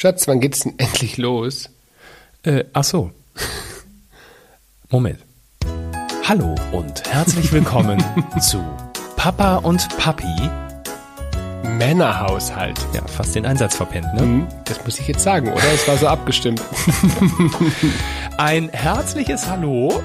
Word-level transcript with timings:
Schatz, 0.00 0.26
wann 0.26 0.40
geht's 0.40 0.60
denn 0.60 0.78
endlich 0.78 1.18
los? 1.18 1.68
Äh, 2.42 2.64
ach 2.72 2.84
so. 2.84 3.10
Moment. 4.88 5.18
Hallo 6.26 6.54
und 6.72 7.06
herzlich 7.06 7.52
willkommen 7.52 8.02
zu 8.40 8.64
Papa 9.16 9.56
und 9.56 9.86
Papi. 9.98 10.24
Männerhaushalt. 11.64 12.80
Ja, 12.94 13.06
fast 13.08 13.34
den 13.34 13.44
Einsatz 13.44 13.76
verpennt, 13.76 14.14
ne? 14.14 14.22
Hm, 14.22 14.48
Das 14.64 14.82
muss 14.86 14.98
ich 14.98 15.06
jetzt 15.06 15.22
sagen, 15.22 15.52
oder? 15.52 15.70
Es 15.74 15.86
war 15.86 15.98
so 15.98 16.08
abgestimmt. 16.08 16.62
Ein 18.38 18.70
herzliches 18.70 19.48
Hallo. 19.48 20.02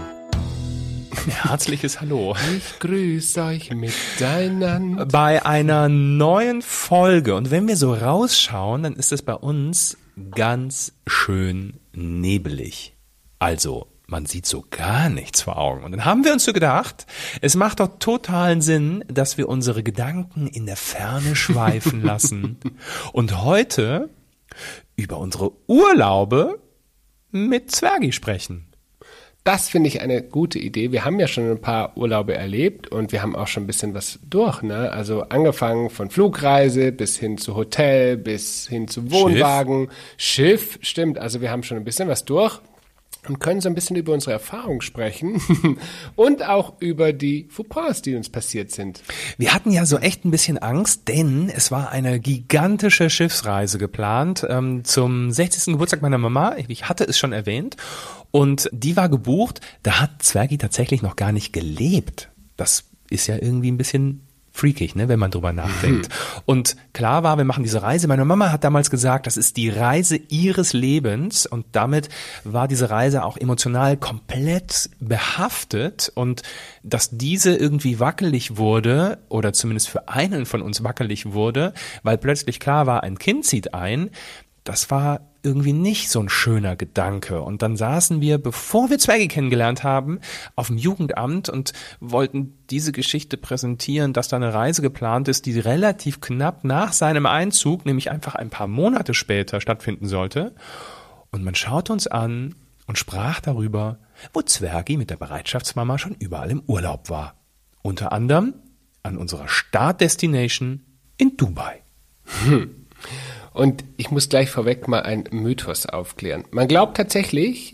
Ein 1.25 1.31
herzliches 1.49 2.01
Hallo. 2.01 2.35
Ich 2.55 2.77
grüße 2.79 3.43
euch 3.43 3.71
miteinander. 3.71 5.07
Bei 5.07 5.43
einer 5.43 5.89
neuen 5.89 6.61
Folge. 6.61 7.33
Und 7.33 7.49
wenn 7.49 7.67
wir 7.67 7.77
so 7.77 7.95
rausschauen, 7.95 8.83
dann 8.83 8.93
ist 8.93 9.11
es 9.11 9.23
bei 9.23 9.33
uns 9.33 9.97
ganz 10.31 10.93
schön 11.07 11.79
nebelig. 11.93 12.95
Also, 13.39 13.87
man 14.05 14.27
sieht 14.27 14.45
so 14.45 14.65
gar 14.69 15.09
nichts 15.09 15.41
vor 15.41 15.57
Augen. 15.57 15.83
Und 15.83 15.93
dann 15.93 16.05
haben 16.05 16.23
wir 16.23 16.31
uns 16.31 16.45
so 16.45 16.53
gedacht, 16.53 17.07
es 17.41 17.55
macht 17.55 17.79
doch 17.79 17.97
totalen 17.97 18.61
Sinn, 18.61 19.03
dass 19.07 19.39
wir 19.39 19.49
unsere 19.49 19.81
Gedanken 19.81 20.45
in 20.45 20.67
der 20.67 20.77
Ferne 20.77 21.35
schweifen 21.35 22.01
lassen. 22.03 22.59
Und 23.13 23.43
heute 23.43 24.11
über 24.95 25.17
unsere 25.17 25.53
Urlaube 25.65 26.59
mit 27.31 27.71
Zwergi 27.71 28.11
sprechen. 28.11 28.74
Das 29.45 29.69
finde 29.69 29.89
ich 29.89 30.01
eine 30.01 30.23
gute 30.23 30.57
Idee. 30.57 30.91
Wir 30.91 31.05
haben 31.05 31.19
ja 31.19 31.27
schon 31.27 31.51
ein 31.51 31.61
paar 31.61 31.95
Urlaube 31.95 32.33
erlebt 32.33 32.87
und 32.87 33.11
wir 33.11 33.21
haben 33.21 33.35
auch 33.35 33.45
schon 33.45 33.65
ein 33.65 33.67
bisschen 33.67 33.93
was 33.93 34.17
durch. 34.27 34.63
Ne? 34.63 34.91
Also 34.91 35.21
angefangen 35.21 35.91
von 35.91 36.09
Flugreise 36.09 36.91
bis 36.91 37.19
hin 37.19 37.37
zu 37.37 37.55
Hotel, 37.55 38.17
bis 38.17 38.67
hin 38.67 38.87
zu 38.87 39.11
Wohnwagen, 39.11 39.89
Schiff. 40.17 40.79
stimmt. 40.81 41.19
Also 41.19 41.41
wir 41.41 41.51
haben 41.51 41.61
schon 41.61 41.77
ein 41.77 41.83
bisschen 41.83 42.07
was 42.07 42.25
durch 42.25 42.59
und 43.29 43.39
können 43.39 43.61
so 43.61 43.69
ein 43.69 43.75
bisschen 43.75 43.95
über 43.95 44.13
unsere 44.13 44.31
Erfahrung 44.31 44.81
sprechen 44.81 45.39
und 46.15 46.43
auch 46.43 46.73
über 46.79 47.13
die 47.13 47.47
Fauxpas, 47.49 48.01
die 48.01 48.15
uns 48.15 48.29
passiert 48.29 48.71
sind. 48.71 49.03
Wir 49.37 49.53
hatten 49.53 49.69
ja 49.69 49.85
so 49.85 49.97
echt 49.99 50.25
ein 50.25 50.31
bisschen 50.31 50.57
Angst, 50.57 51.07
denn 51.07 51.51
es 51.55 51.69
war 51.69 51.91
eine 51.91 52.19
gigantische 52.19 53.11
Schiffsreise 53.11 53.77
geplant 53.77 54.43
ähm, 54.49 54.83
zum 54.85 55.31
60. 55.31 55.73
Geburtstag 55.73 56.01
meiner 56.01 56.17
Mama. 56.17 56.55
Ich 56.67 56.89
hatte 56.89 57.03
es 57.03 57.17
schon 57.19 57.31
erwähnt. 57.31 57.77
Und 58.35 58.69
die 58.73 58.97
war 58.97 59.07
gebucht. 59.07 59.61
Da 59.81 60.01
hat 60.01 60.21
Zwergi 60.21 60.57
tatsächlich 60.57 61.01
noch 61.01 61.15
gar 61.15 61.31
nicht 61.31 61.53
gelebt. 61.53 62.31
Das 62.57 62.83
ist 63.09 63.27
ja 63.27 63.35
irgendwie 63.35 63.71
ein 63.71 63.77
bisschen 63.77 64.27
freakig, 64.51 64.93
ne, 64.93 65.07
wenn 65.07 65.19
man 65.19 65.31
drüber 65.31 65.53
nachdenkt. 65.53 66.09
Und 66.45 66.75
klar 66.91 67.23
war, 67.23 67.37
wir 67.37 67.45
machen 67.45 67.63
diese 67.63 67.81
Reise. 67.81 68.09
Meine 68.09 68.25
Mama 68.25 68.51
hat 68.51 68.65
damals 68.65 68.89
gesagt, 68.89 69.25
das 69.25 69.37
ist 69.37 69.55
die 69.55 69.69
Reise 69.69 70.17
ihres 70.17 70.73
Lebens 70.73 71.45
und 71.45 71.65
damit 71.71 72.09
war 72.43 72.67
diese 72.67 72.89
Reise 72.89 73.23
auch 73.23 73.37
emotional 73.37 73.95
komplett 73.95 74.89
behaftet 74.99 76.11
und 76.13 76.41
dass 76.83 77.11
diese 77.11 77.55
irgendwie 77.55 78.01
wackelig 78.01 78.57
wurde 78.57 79.19
oder 79.29 79.53
zumindest 79.53 79.87
für 79.87 80.09
einen 80.09 80.45
von 80.45 80.61
uns 80.61 80.83
wackelig 80.83 81.31
wurde, 81.31 81.73
weil 82.03 82.17
plötzlich 82.17 82.59
klar 82.59 82.85
war, 82.85 83.01
ein 83.01 83.17
Kind 83.17 83.45
zieht 83.45 83.73
ein, 83.73 84.09
das 84.65 84.91
war 84.91 85.21
irgendwie 85.45 85.73
nicht 85.73 86.09
so 86.09 86.19
ein 86.19 86.29
schöner 86.29 86.75
Gedanke. 86.75 87.41
Und 87.41 87.61
dann 87.61 87.77
saßen 87.77 88.19
wir, 88.19 88.37
bevor 88.39 88.89
wir 88.89 88.97
Zwerge 88.97 89.27
kennengelernt 89.27 89.83
haben, 89.83 90.19
auf 90.55 90.67
dem 90.67 90.77
Jugendamt 90.77 91.47
und 91.47 91.73
wollten 91.99 92.57
diese 92.69 92.91
Geschichte 92.91 93.37
präsentieren, 93.37 94.11
dass 94.11 94.27
da 94.27 94.35
eine 94.35 94.53
Reise 94.53 94.81
geplant 94.81 95.27
ist, 95.27 95.45
die 95.45 95.59
relativ 95.59 96.19
knapp 96.19 96.63
nach 96.63 96.91
seinem 96.91 97.25
Einzug, 97.25 97.85
nämlich 97.85 98.11
einfach 98.11 98.35
ein 98.35 98.49
paar 98.49 98.67
Monate 98.67 99.13
später 99.13 99.61
stattfinden 99.61 100.07
sollte. 100.07 100.55
Und 101.31 101.43
man 101.43 101.55
schaute 101.55 101.93
uns 101.93 102.07
an 102.07 102.55
und 102.87 102.97
sprach 102.97 103.39
darüber, 103.39 103.99
wo 104.33 104.41
Zwergi 104.41 104.97
mit 104.97 105.09
der 105.09 105.17
Bereitschaftsmama 105.17 105.97
schon 105.97 106.15
überall 106.15 106.51
im 106.51 106.63
Urlaub 106.65 107.09
war. 107.09 107.35
Unter 107.81 108.11
anderem 108.11 108.55
an 109.03 109.17
unserer 109.17 109.47
Startdestination 109.47 110.81
in 111.17 111.37
Dubai. 111.37 111.83
Und 113.55 113.85
ich 113.95 114.11
muss 114.11 114.27
gleich 114.27 114.49
vorweg 114.49 114.89
mal 114.89 115.03
einen 115.03 115.23
Mythos 115.31 115.85
aufklären. 115.85 116.43
Man 116.51 116.67
glaubt 116.67 116.97
tatsächlich, 116.97 117.73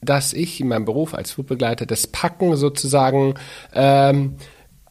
dass 0.00 0.32
ich 0.32 0.62
in 0.62 0.68
meinem 0.68 0.86
Beruf 0.86 1.12
als 1.12 1.32
Flugbegleiter 1.32 1.84
das 1.84 2.06
Packen 2.06 2.56
sozusagen 2.56 3.34
ähm, 3.74 4.36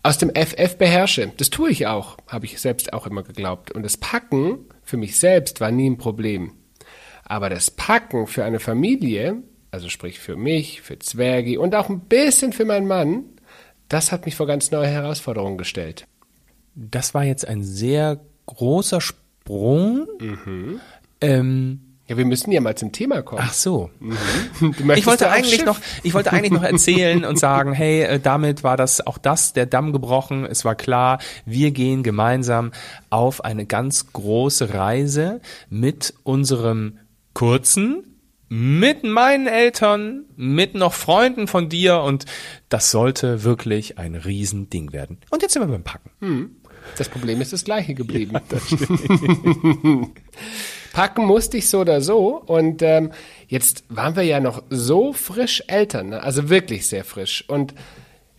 aus 0.03 0.19
dem 0.19 0.29
FF 0.29 0.77
beherrsche. 0.77 1.31
Das 1.37 1.49
tue 1.49 1.71
ich 1.71 1.87
auch, 1.87 2.17
habe 2.27 2.45
ich 2.45 2.61
selbst 2.61 2.93
auch 2.93 3.07
immer 3.07 3.23
geglaubt. 3.23 3.71
Und 3.71 3.81
das 3.81 3.97
Packen 3.97 4.65
für 4.83 4.97
mich 4.97 5.17
selbst 5.17 5.61
war 5.61 5.71
nie 5.71 5.89
ein 5.89 5.97
Problem. 5.97 6.53
Aber 7.23 7.49
das 7.49 7.71
Packen 7.71 8.27
für 8.27 8.43
eine 8.43 8.59
Familie, 8.59 9.41
also 9.71 9.89
sprich 9.89 10.19
für 10.19 10.35
mich, 10.35 10.81
für 10.81 10.99
Zwergi 10.99 11.57
und 11.57 11.73
auch 11.73 11.89
ein 11.89 12.01
bisschen 12.01 12.53
für 12.53 12.65
meinen 12.65 12.85
Mann, 12.85 13.23
das 13.87 14.11
hat 14.11 14.25
mich 14.25 14.35
vor 14.35 14.45
ganz 14.45 14.69
neue 14.69 14.89
Herausforderungen 14.89 15.57
gestellt. 15.57 16.05
Das 16.75 17.15
war 17.15 17.23
jetzt 17.23 17.47
ein 17.47 17.63
sehr 17.63 18.19
großer 18.45 19.01
Sprung. 19.01 19.28
Ähm, 21.21 21.79
Ja, 22.07 22.17
wir 22.17 22.25
müssen 22.25 22.51
ja 22.51 22.59
mal 22.61 22.75
zum 22.75 22.91
Thema 22.91 23.21
kommen. 23.21 23.41
ach 23.43 23.53
so. 23.53 23.89
Du 24.59 24.93
Ich 24.93 25.05
wollte 25.05 25.29
eigentlich 25.29 25.55
Schiff. 25.57 25.65
noch, 25.65 25.79
ich 26.03 26.13
wollte 26.13 26.31
eigentlich 26.31 26.51
noch 26.51 26.63
erzählen 26.63 27.23
und 27.25 27.37
sagen, 27.39 27.73
hey, 27.73 28.01
äh, 28.03 28.19
damit 28.19 28.63
war 28.63 28.77
das 28.77 29.05
auch 29.05 29.17
das 29.17 29.53
der 29.53 29.65
Damm 29.65 29.93
gebrochen. 29.93 30.45
Es 30.45 30.65
war 30.65 30.75
klar, 30.75 31.19
wir 31.45 31.71
gehen 31.71 32.01
gemeinsam 32.03 32.71
auf 33.09 33.43
eine 33.45 33.65
ganz 33.65 34.11
große 34.11 34.73
Reise 34.73 35.41
mit 35.69 36.13
unserem 36.23 36.97
kurzen, 37.33 38.03
mit 38.51 39.03
meinen 39.03 39.45
Eltern, 39.45 40.25
mit 40.35 40.73
noch 40.73 40.93
Freunden 40.93 41.45
von 41.47 41.69
dir 41.69 42.01
und 42.01 42.25
das 42.69 42.89
sollte 42.89 43.43
wirklich 43.43 43.99
ein 43.99 44.15
Riesending 44.15 44.91
werden. 44.91 45.19
Und 45.29 45.43
jetzt 45.43 45.53
sind 45.53 45.61
wir 45.61 45.67
beim 45.67 45.83
Packen. 45.83 46.55
Das 46.97 47.09
Problem 47.09 47.41
ist 47.41 47.53
das 47.53 47.63
gleiche 47.63 47.93
geblieben. 47.93 48.39
Packen 50.93 51.25
musste 51.25 51.57
ich 51.57 51.69
so 51.69 51.81
oder 51.81 52.01
so. 52.01 52.41
Und 52.41 52.81
ähm, 52.81 53.11
jetzt 53.47 53.83
waren 53.89 54.15
wir 54.15 54.23
ja 54.23 54.39
noch 54.39 54.63
so 54.69 55.13
frisch 55.13 55.63
Eltern, 55.67 56.09
ne? 56.09 56.23
also 56.23 56.49
wirklich 56.49 56.87
sehr 56.87 57.03
frisch. 57.03 57.45
Und 57.47 57.73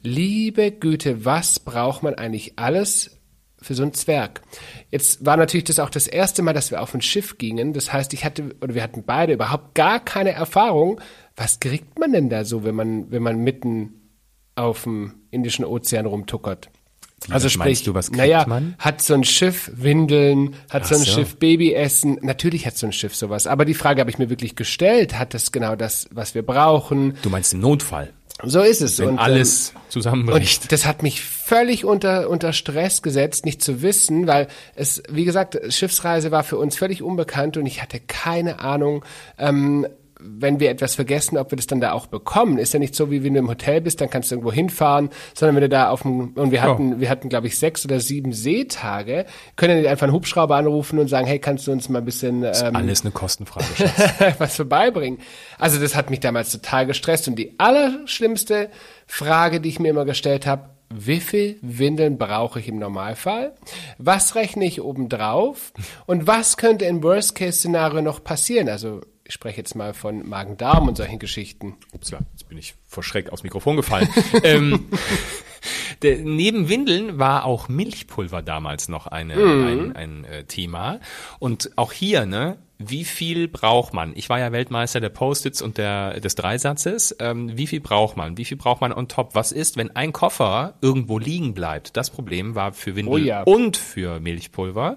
liebe 0.03 0.71
Güte, 0.71 1.25
was 1.25 1.59
braucht 1.59 2.03
man 2.03 2.15
eigentlich 2.15 2.59
alles 2.59 3.19
für 3.63 3.75
so 3.75 3.83
einen 3.83 3.95
Zwerg? 3.95 4.43
Jetzt 4.91 5.25
war 5.25 5.37
natürlich 5.37 5.65
das 5.65 5.79
auch 5.79 5.91
das 5.91 6.07
erste 6.07 6.43
Mal, 6.43 6.53
dass 6.53 6.71
wir 6.71 6.83
auf 6.83 6.95
ein 6.95 7.03
Schiff 7.03 7.39
gingen. 7.39 7.73
Das 7.73 7.93
heißt, 7.93 8.13
ich 8.15 8.25
hatte 8.25 8.55
oder 8.61 8.75
wir 8.75 8.83
hatten 8.83 9.05
beide 9.05 9.35
überhaupt 9.35 9.75
gar 9.75 10.01
keine 10.01 10.33
Erfahrung. 10.33 11.01
Was 11.37 11.61
kriegt 11.61 11.99
man 11.99 12.13
denn 12.13 12.29
da 12.29 12.45
so, 12.45 12.65
wenn 12.65 12.75
man 12.75 13.11
wenn 13.11 13.23
man 13.23 13.39
mitten 13.39 13.95
auf 14.55 14.83
dem 14.83 15.15
Indischen 15.31 15.65
Ozean 15.65 16.07
rumtuckert? 16.07 16.71
Also 17.29 17.47
was 17.47 17.57
meinst 17.59 17.83
sprich, 17.83 17.85
du, 17.85 17.95
was 17.95 18.11
naja, 18.11 18.45
man? 18.49 18.75
hat 18.79 19.03
so 19.03 19.15
ein 19.15 19.25
Schiff 19.25 19.71
Windeln, 19.75 20.55
hat 20.71 20.87
so 20.87 20.95
ein 20.95 21.03
so. 21.03 21.11
Schiff 21.13 21.37
Babyessen, 21.37 22.19
natürlich 22.23 22.67
hat 22.67 22.79
so 22.79 22.87
ein 22.87 22.93
Schiff 22.93 23.15
sowas. 23.15 23.47
Aber 23.47 23.65
die 23.65 23.75
Frage 23.75 24.01
habe 24.01 24.11
ich 24.11 24.19
mir 24.19 24.31
wirklich 24.31 24.57
gestellt, 24.57 25.19
hat 25.19 25.35
das 25.35 25.53
genau 25.53 25.77
das, 25.77 26.09
was 26.13 26.35
wir 26.35 26.43
brauchen? 26.43 27.17
Du 27.23 27.29
meinst 27.29 27.53
im 27.53 27.61
Notfall, 27.61 28.11
So 28.45 28.63
ist 28.63 28.81
es. 28.81 28.99
wenn 28.99 29.09
Und, 29.09 29.15
ähm, 29.15 29.19
alles 29.21 29.75
zusammenbricht. 29.91 30.63
und 30.63 30.73
das 30.73 30.87
hat 30.87 31.03
mich 31.03 31.21
völlig 31.21 31.85
unter, 31.85 32.31
unter 32.31 32.53
Stress 32.55 33.03
gesetzt, 33.03 33.45
nicht 33.45 33.63
zu 33.63 33.83
wissen, 33.83 34.27
weil 34.27 34.49
es, 34.75 35.03
wie 35.11 35.25
gesagt, 35.25 35.59
Schiffsreise 35.69 36.31
war 36.31 36.43
für 36.43 36.57
uns 36.57 36.77
völlig 36.77 37.03
unbekannt 37.03 37.59
und 37.59 37.67
ich 37.67 37.83
hatte 37.83 38.01
keine 38.01 38.61
Ahnung, 38.61 39.05
ähm, 39.39 39.87
wenn 40.23 40.61
wir 40.61 40.71
etwas 40.71 40.95
vergessen, 40.95 41.37
ob 41.39 41.51
wir 41.53 41.57
das 41.57 41.67
dann 41.67 41.81
da 41.81 41.93
auch 41.93 42.07
bekommen. 42.07 42.59
Ist 42.59 42.75
ja 42.75 42.79
nicht 42.79 42.95
so, 42.95 43.11
wie 43.11 43.23
wenn 43.25 43.35
du 43.35 43.41
im 43.41 43.49
Hotel 43.49 43.81
bist, 43.81 44.01
dann 44.01 44.11
kannst 44.11 44.31
du 44.31 44.35
irgendwo 44.35 44.53
hinfahren, 44.53 45.11
sondern 45.35 45.57
wenn 45.57 45.63
du 45.63 45.69
da 45.69 45.91
auf 45.91 46.03
dem, 46.03 46.33
und 46.35 46.51
wir 46.51 46.63
hatten, 46.63 47.01
wir 47.01 47.11
hatten, 47.11 47.29
glaube 47.29 47.47
ich, 47.47 47.59
sechs 47.59 47.85
oder 47.85 48.01
sieben 48.01 48.33
Seetage, 48.33 49.27
können 49.57 49.75
wir 49.75 49.81
nicht 49.83 49.91
einfach 49.91 50.05
einen 50.05 50.13
Hubschrauber 50.13 50.57
anrufen 50.57 50.99
und 50.99 51.09
sagen, 51.09 51.27
hey, 51.27 51.39
kannst 51.39 51.67
du 51.67 51.73
uns 51.73 51.89
mal 51.89 52.01
ein 52.01 52.05
bisschen, 52.05 52.43
ähm, 52.45 52.77
Alles 52.77 53.03
eine 53.03 53.11
Kostenfrage. 53.11 53.67
Was 54.39 54.57
vorbeibringen. 54.57 55.21
Also 55.59 55.81
das 55.81 55.95
hat 55.95 56.11
mich 56.11 56.21
damals 56.21 56.53
total 56.53 56.87
gestresst. 56.87 57.29
Und 57.29 57.37
die 57.37 57.55
allerschlimmste 57.59 58.71
Frage, 59.07 59.61
die 59.61 59.69
ich 59.69 59.81
mir 59.81 59.89
immer 59.89 60.05
gestellt 60.05 60.47
habe, 60.47 60.71
wie 60.93 61.21
viel 61.21 61.57
Windeln 61.63 62.19
brauche 62.19 62.59
ich 62.59 62.67
im 62.67 62.81
Normalfall? 62.81 63.55
Was 63.99 64.35
rechne 64.35 64.65
ich 64.65 64.83
obendrauf? 64.83 65.73
Und 66.07 66.27
was 66.27 66.57
könnte 66.57 66.85
im 66.85 67.03
Worst-Case-Szenario 67.05 68.03
noch 68.03 68.25
passieren? 68.25 68.69
Also 68.69 69.01
ich 69.31 69.35
spreche 69.35 69.59
jetzt 69.59 69.77
mal 69.77 69.95
von 69.95 70.29
Magen-Darm 70.29 70.89
und 70.89 70.97
solchen 70.97 71.21
Geschichten. 71.21 71.77
Upsla, 71.93 72.19
jetzt 72.33 72.49
bin 72.49 72.59
ich 72.59 72.75
vor 72.89 73.05
Schreck 73.05 73.31
aufs 73.31 73.45
Mikrofon 73.45 73.77
gefallen. 73.77 74.09
ähm, 74.43 74.89
der, 76.03 76.19
neben 76.19 76.69
Windeln 76.69 77.21
war 77.21 77.45
auch 77.45 77.69
Milchpulver 77.69 78.43
damals 78.43 78.89
noch 78.89 79.07
eine, 79.07 79.35
ein, 79.35 79.95
ein 79.95 80.25
äh, 80.25 80.45
Thema. 80.47 80.99
Und 81.39 81.71
auch 81.77 81.93
hier, 81.93 82.27
ne, 82.27 82.59
wie 82.79 83.05
viel 83.05 83.47
braucht 83.47 83.95
man? 83.95 84.15
Ich 84.17 84.29
war 84.29 84.41
ja 84.41 84.51
Weltmeister 84.51 84.99
der 84.99 85.11
Post-its 85.11 85.63
und 85.63 85.79
der, 85.79 86.19
des 86.19 86.35
Dreisatzes. 86.35 87.15
Ähm, 87.21 87.57
wie 87.57 87.69
viel 87.69 87.81
braucht 87.81 88.17
man? 88.17 88.37
Wie 88.37 88.45
viel 88.45 88.57
braucht 88.57 88.81
man 88.81 88.93
on 88.93 89.07
top? 89.07 89.37
Was 89.37 89.53
ist, 89.53 89.77
wenn 89.77 89.95
ein 89.95 90.13
Koffer 90.13 90.75
irgendwo 90.81 91.21
liegen 91.21 91.55
bleibt? 91.55 91.97
Das 91.97 92.11
Problem 92.11 92.57
war 92.57 92.73
für 92.73 92.97
Windeln 92.97 93.15
Oh 93.15 93.25
ja. 93.25 93.45
und 93.45 93.77
für 93.77 94.19
Milchpulver. 94.19 94.97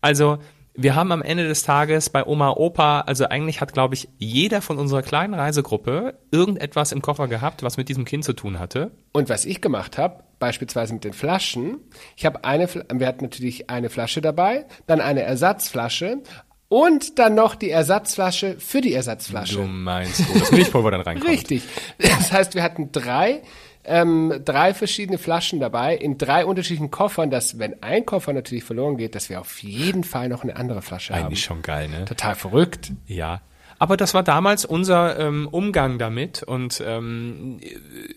Also, 0.00 0.38
wir 0.80 0.94
haben 0.94 1.10
am 1.10 1.22
Ende 1.22 1.48
des 1.48 1.64
Tages 1.64 2.08
bei 2.08 2.24
Oma 2.24 2.50
Opa, 2.50 3.00
also 3.00 3.26
eigentlich 3.26 3.60
hat, 3.60 3.72
glaube 3.72 3.94
ich, 3.94 4.08
jeder 4.18 4.62
von 4.62 4.78
unserer 4.78 5.02
kleinen 5.02 5.34
Reisegruppe 5.34 6.16
irgendetwas 6.30 6.92
im 6.92 7.02
Koffer 7.02 7.26
gehabt, 7.26 7.64
was 7.64 7.76
mit 7.76 7.88
diesem 7.88 8.04
Kind 8.04 8.24
zu 8.24 8.32
tun 8.32 8.60
hatte. 8.60 8.92
Und 9.12 9.28
was 9.28 9.44
ich 9.44 9.60
gemacht 9.60 9.98
habe, 9.98 10.22
beispielsweise 10.38 10.94
mit 10.94 11.02
den 11.02 11.14
Flaschen, 11.14 11.78
ich 12.16 12.24
habe 12.24 12.44
eine, 12.44 12.68
wir 12.68 13.06
hatten 13.08 13.24
natürlich 13.24 13.68
eine 13.68 13.90
Flasche 13.90 14.20
dabei, 14.20 14.66
dann 14.86 15.00
eine 15.00 15.22
Ersatzflasche 15.22 16.22
und 16.68 17.18
dann 17.18 17.34
noch 17.34 17.56
die 17.56 17.70
Ersatzflasche 17.70 18.56
für 18.60 18.80
die 18.80 18.92
Ersatzflasche. 18.92 19.56
Du 19.56 19.62
meinst, 19.64 20.32
wo 20.32 20.38
das 20.38 20.52
Milchpulver 20.52 20.92
dann 20.92 21.00
reinkommt. 21.00 21.28
Richtig. 21.32 21.64
Das 21.98 22.30
heißt, 22.30 22.54
wir 22.54 22.62
hatten 22.62 22.92
drei 22.92 23.42
ähm, 23.88 24.42
drei 24.44 24.74
verschiedene 24.74 25.18
Flaschen 25.18 25.60
dabei 25.60 25.96
in 25.96 26.18
drei 26.18 26.44
unterschiedlichen 26.44 26.90
Koffern, 26.90 27.30
dass 27.30 27.58
wenn 27.58 27.82
ein 27.82 28.06
Koffer 28.06 28.32
natürlich 28.32 28.64
verloren 28.64 28.96
geht, 28.96 29.14
dass 29.14 29.28
wir 29.28 29.40
auf 29.40 29.62
jeden 29.62 30.04
Fall 30.04 30.28
noch 30.28 30.42
eine 30.42 30.56
andere 30.56 30.82
Flasche 30.82 31.12
Eigentlich 31.12 31.18
haben. 31.18 31.26
Eigentlich 31.26 31.44
schon 31.44 31.62
geil, 31.62 31.88
ne? 31.88 32.04
Total 32.04 32.34
verrückt. 32.34 32.92
Ja. 33.06 33.40
Aber 33.78 33.96
das 33.96 34.12
war 34.12 34.22
damals 34.22 34.64
unser 34.64 35.18
ähm, 35.18 35.48
Umgang 35.48 35.98
damit 35.98 36.42
und 36.42 36.82
ähm, 36.84 37.60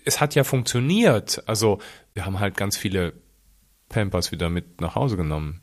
es 0.06 0.19
hat 0.19 0.33
ja 0.35 0.44
funktioniert. 0.44 1.44
Also 1.45 1.79
wir 2.13 2.25
haben 2.25 2.39
halt 2.39 2.57
ganz 2.57 2.77
viele 2.77 3.13
Pampers 3.89 4.31
wieder 4.31 4.50
mit 4.50 4.81
nach 4.81 4.95
Hause 4.95 5.18
genommen. 5.18 5.62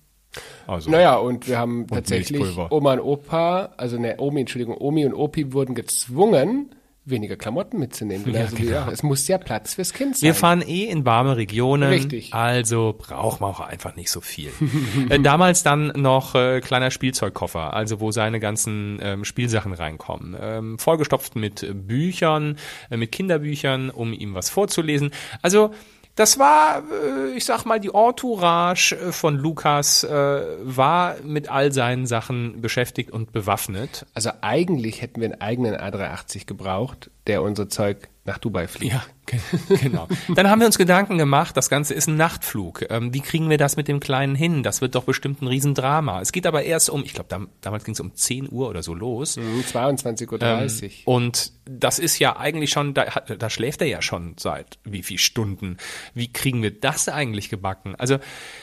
Also, 0.66 0.90
naja, 0.90 1.16
und 1.16 1.48
wir 1.48 1.58
haben 1.58 1.86
tatsächlich 1.88 2.56
Oma 2.70 2.92
und 2.92 3.00
Opa, 3.00 3.70
also 3.76 3.98
ne, 3.98 4.16
Omi, 4.18 4.40
Entschuldigung, 4.40 4.76
Omi 4.76 5.04
und 5.06 5.14
Opi 5.14 5.52
wurden 5.52 5.74
gezwungen, 5.74 6.74
weniger 7.10 7.36
Klamotten 7.36 7.78
mitzunehmen. 7.78 8.32
Ja, 8.32 8.42
also, 8.42 8.56
genau. 8.56 8.70
ja, 8.70 8.88
es 8.90 9.02
muss 9.02 9.26
ja 9.28 9.38
Platz 9.38 9.74
fürs 9.74 9.92
Kind 9.92 10.16
sein. 10.16 10.26
Wir 10.26 10.34
fahren 10.34 10.62
eh 10.62 10.84
in 10.84 11.04
warme 11.04 11.36
Regionen. 11.36 11.88
Richtig. 11.88 12.34
Also 12.34 12.94
braucht 12.96 13.40
man 13.40 13.50
auch 13.50 13.60
einfach 13.60 13.96
nicht 13.96 14.10
so 14.10 14.20
viel. 14.20 14.50
äh, 15.08 15.20
damals 15.20 15.62
dann 15.62 15.88
noch 15.96 16.34
äh, 16.34 16.60
kleiner 16.60 16.90
Spielzeugkoffer, 16.90 17.74
also 17.74 18.00
wo 18.00 18.10
seine 18.10 18.40
ganzen 18.40 18.98
ähm, 19.02 19.24
Spielsachen 19.24 19.72
reinkommen. 19.72 20.36
Ähm, 20.40 20.78
vollgestopft 20.78 21.36
mit 21.36 21.66
Büchern, 21.86 22.56
äh, 22.90 22.96
mit 22.96 23.12
Kinderbüchern, 23.12 23.90
um 23.90 24.12
ihm 24.12 24.34
was 24.34 24.50
vorzulesen. 24.50 25.10
Also 25.42 25.72
das 26.18 26.36
war, 26.36 26.82
äh, 26.90 27.36
ich 27.36 27.44
sag 27.44 27.64
mal, 27.64 27.78
die 27.78 27.92
Entourage 27.94 28.92
äh, 28.96 29.12
von 29.12 29.36
Lukas 29.36 30.02
äh, 30.02 30.42
war 30.64 31.14
mit 31.22 31.48
all 31.48 31.70
seinen 31.70 32.06
Sachen 32.06 32.60
beschäftigt 32.60 33.12
und 33.12 33.30
bewaffnet. 33.30 34.04
Also 34.14 34.30
eigentlich 34.40 35.00
hätten 35.00 35.20
wir 35.20 35.28
einen 35.30 35.40
eigenen 35.40 35.76
A380 35.76 36.44
gebraucht, 36.44 37.12
der 37.28 37.42
unser 37.42 37.68
Zeug 37.68 38.08
nach 38.24 38.38
Dubai 38.38 38.68
fliegt. 38.68 38.92
Ja, 38.92 39.02
genau. 39.80 40.06
Dann 40.34 40.48
haben 40.50 40.60
wir 40.60 40.66
uns 40.66 40.78
Gedanken 40.78 41.18
gemacht, 41.18 41.56
das 41.56 41.70
Ganze 41.70 41.94
ist 41.94 42.08
ein 42.08 42.16
Nachtflug. 42.16 42.84
Ähm, 42.90 43.12
wie 43.12 43.20
kriegen 43.20 43.48
wir 43.50 43.58
das 43.58 43.76
mit 43.76 43.88
dem 43.88 44.00
Kleinen 44.00 44.34
hin? 44.34 44.62
Das 44.62 44.80
wird 44.80 44.94
doch 44.94 45.04
bestimmt 45.04 45.42
ein 45.42 45.46
Riesendrama. 45.48 46.20
Es 46.20 46.32
geht 46.32 46.46
aber 46.46 46.62
erst 46.62 46.90
um, 46.90 47.04
ich 47.04 47.14
glaube, 47.14 47.28
dam 47.28 47.48
damals 47.60 47.84
ging 47.84 47.94
es 47.94 48.00
um 48.00 48.14
10 48.14 48.50
Uhr 48.50 48.68
oder 48.68 48.82
so 48.82 48.94
los. 48.94 49.36
Mhm, 49.36 49.64
22.30 49.72 50.30
Uhr. 50.30 50.42
Ähm, 50.42 50.90
und 51.04 51.52
das 51.64 51.98
ist 51.98 52.18
ja 52.18 52.36
eigentlich 52.36 52.70
schon, 52.70 52.94
da, 52.94 53.04
da 53.04 53.50
schläft 53.50 53.80
er 53.80 53.88
ja 53.88 54.02
schon 54.02 54.34
seit 54.38 54.78
wie 54.84 55.02
viel 55.02 55.18
Stunden. 55.18 55.78
Wie 56.14 56.32
kriegen 56.32 56.62
wir 56.62 56.70
das 56.70 57.08
eigentlich 57.08 57.48
gebacken? 57.48 57.94
Also, 57.96 58.16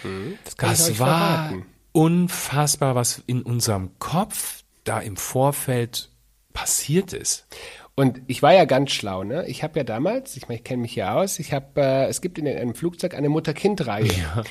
mhm, 0.03 0.37
das, 0.43 0.55
das 0.55 0.99
war 0.99 1.47
verraten. 1.47 1.65
unfassbar, 1.91 2.95
was 2.95 3.23
in 3.25 3.41
unserem 3.41 3.97
Kopf 3.99 4.63
da 4.83 4.99
im 4.99 5.17
Vorfeld 5.17 6.09
passiert 6.53 7.13
ist. 7.13 7.47
Und 7.95 8.21
ich 8.27 8.41
war 8.41 8.53
ja 8.53 8.65
ganz 8.65 8.91
schlau, 8.91 9.23
ne? 9.23 9.47
Ich 9.47 9.63
habe 9.63 9.79
ja 9.79 9.83
damals, 9.85 10.35
ich 10.35 10.47
meine, 10.47 10.57
ich 10.57 10.63
kenne 10.65 10.81
mich 10.81 10.95
ja 10.95 11.15
aus, 11.15 11.39
ich 11.39 11.53
habe, 11.53 11.81
äh, 11.81 12.07
es 12.07 12.19
gibt 12.19 12.37
in 12.37 12.47
einem 12.47 12.75
Flugzeug 12.75 13.15
eine 13.15 13.29
Mutter-Kind-Reihe. 13.29 14.07
Ja. 14.07 14.43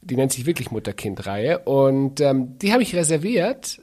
Die 0.00 0.16
nennt 0.16 0.32
sich 0.32 0.46
wirklich 0.46 0.70
Mutter-Kind-Reihe. 0.70 1.60
Und 1.60 2.20
ähm, 2.20 2.58
die 2.58 2.72
habe 2.72 2.82
ich 2.82 2.94
reserviert. 2.94 3.82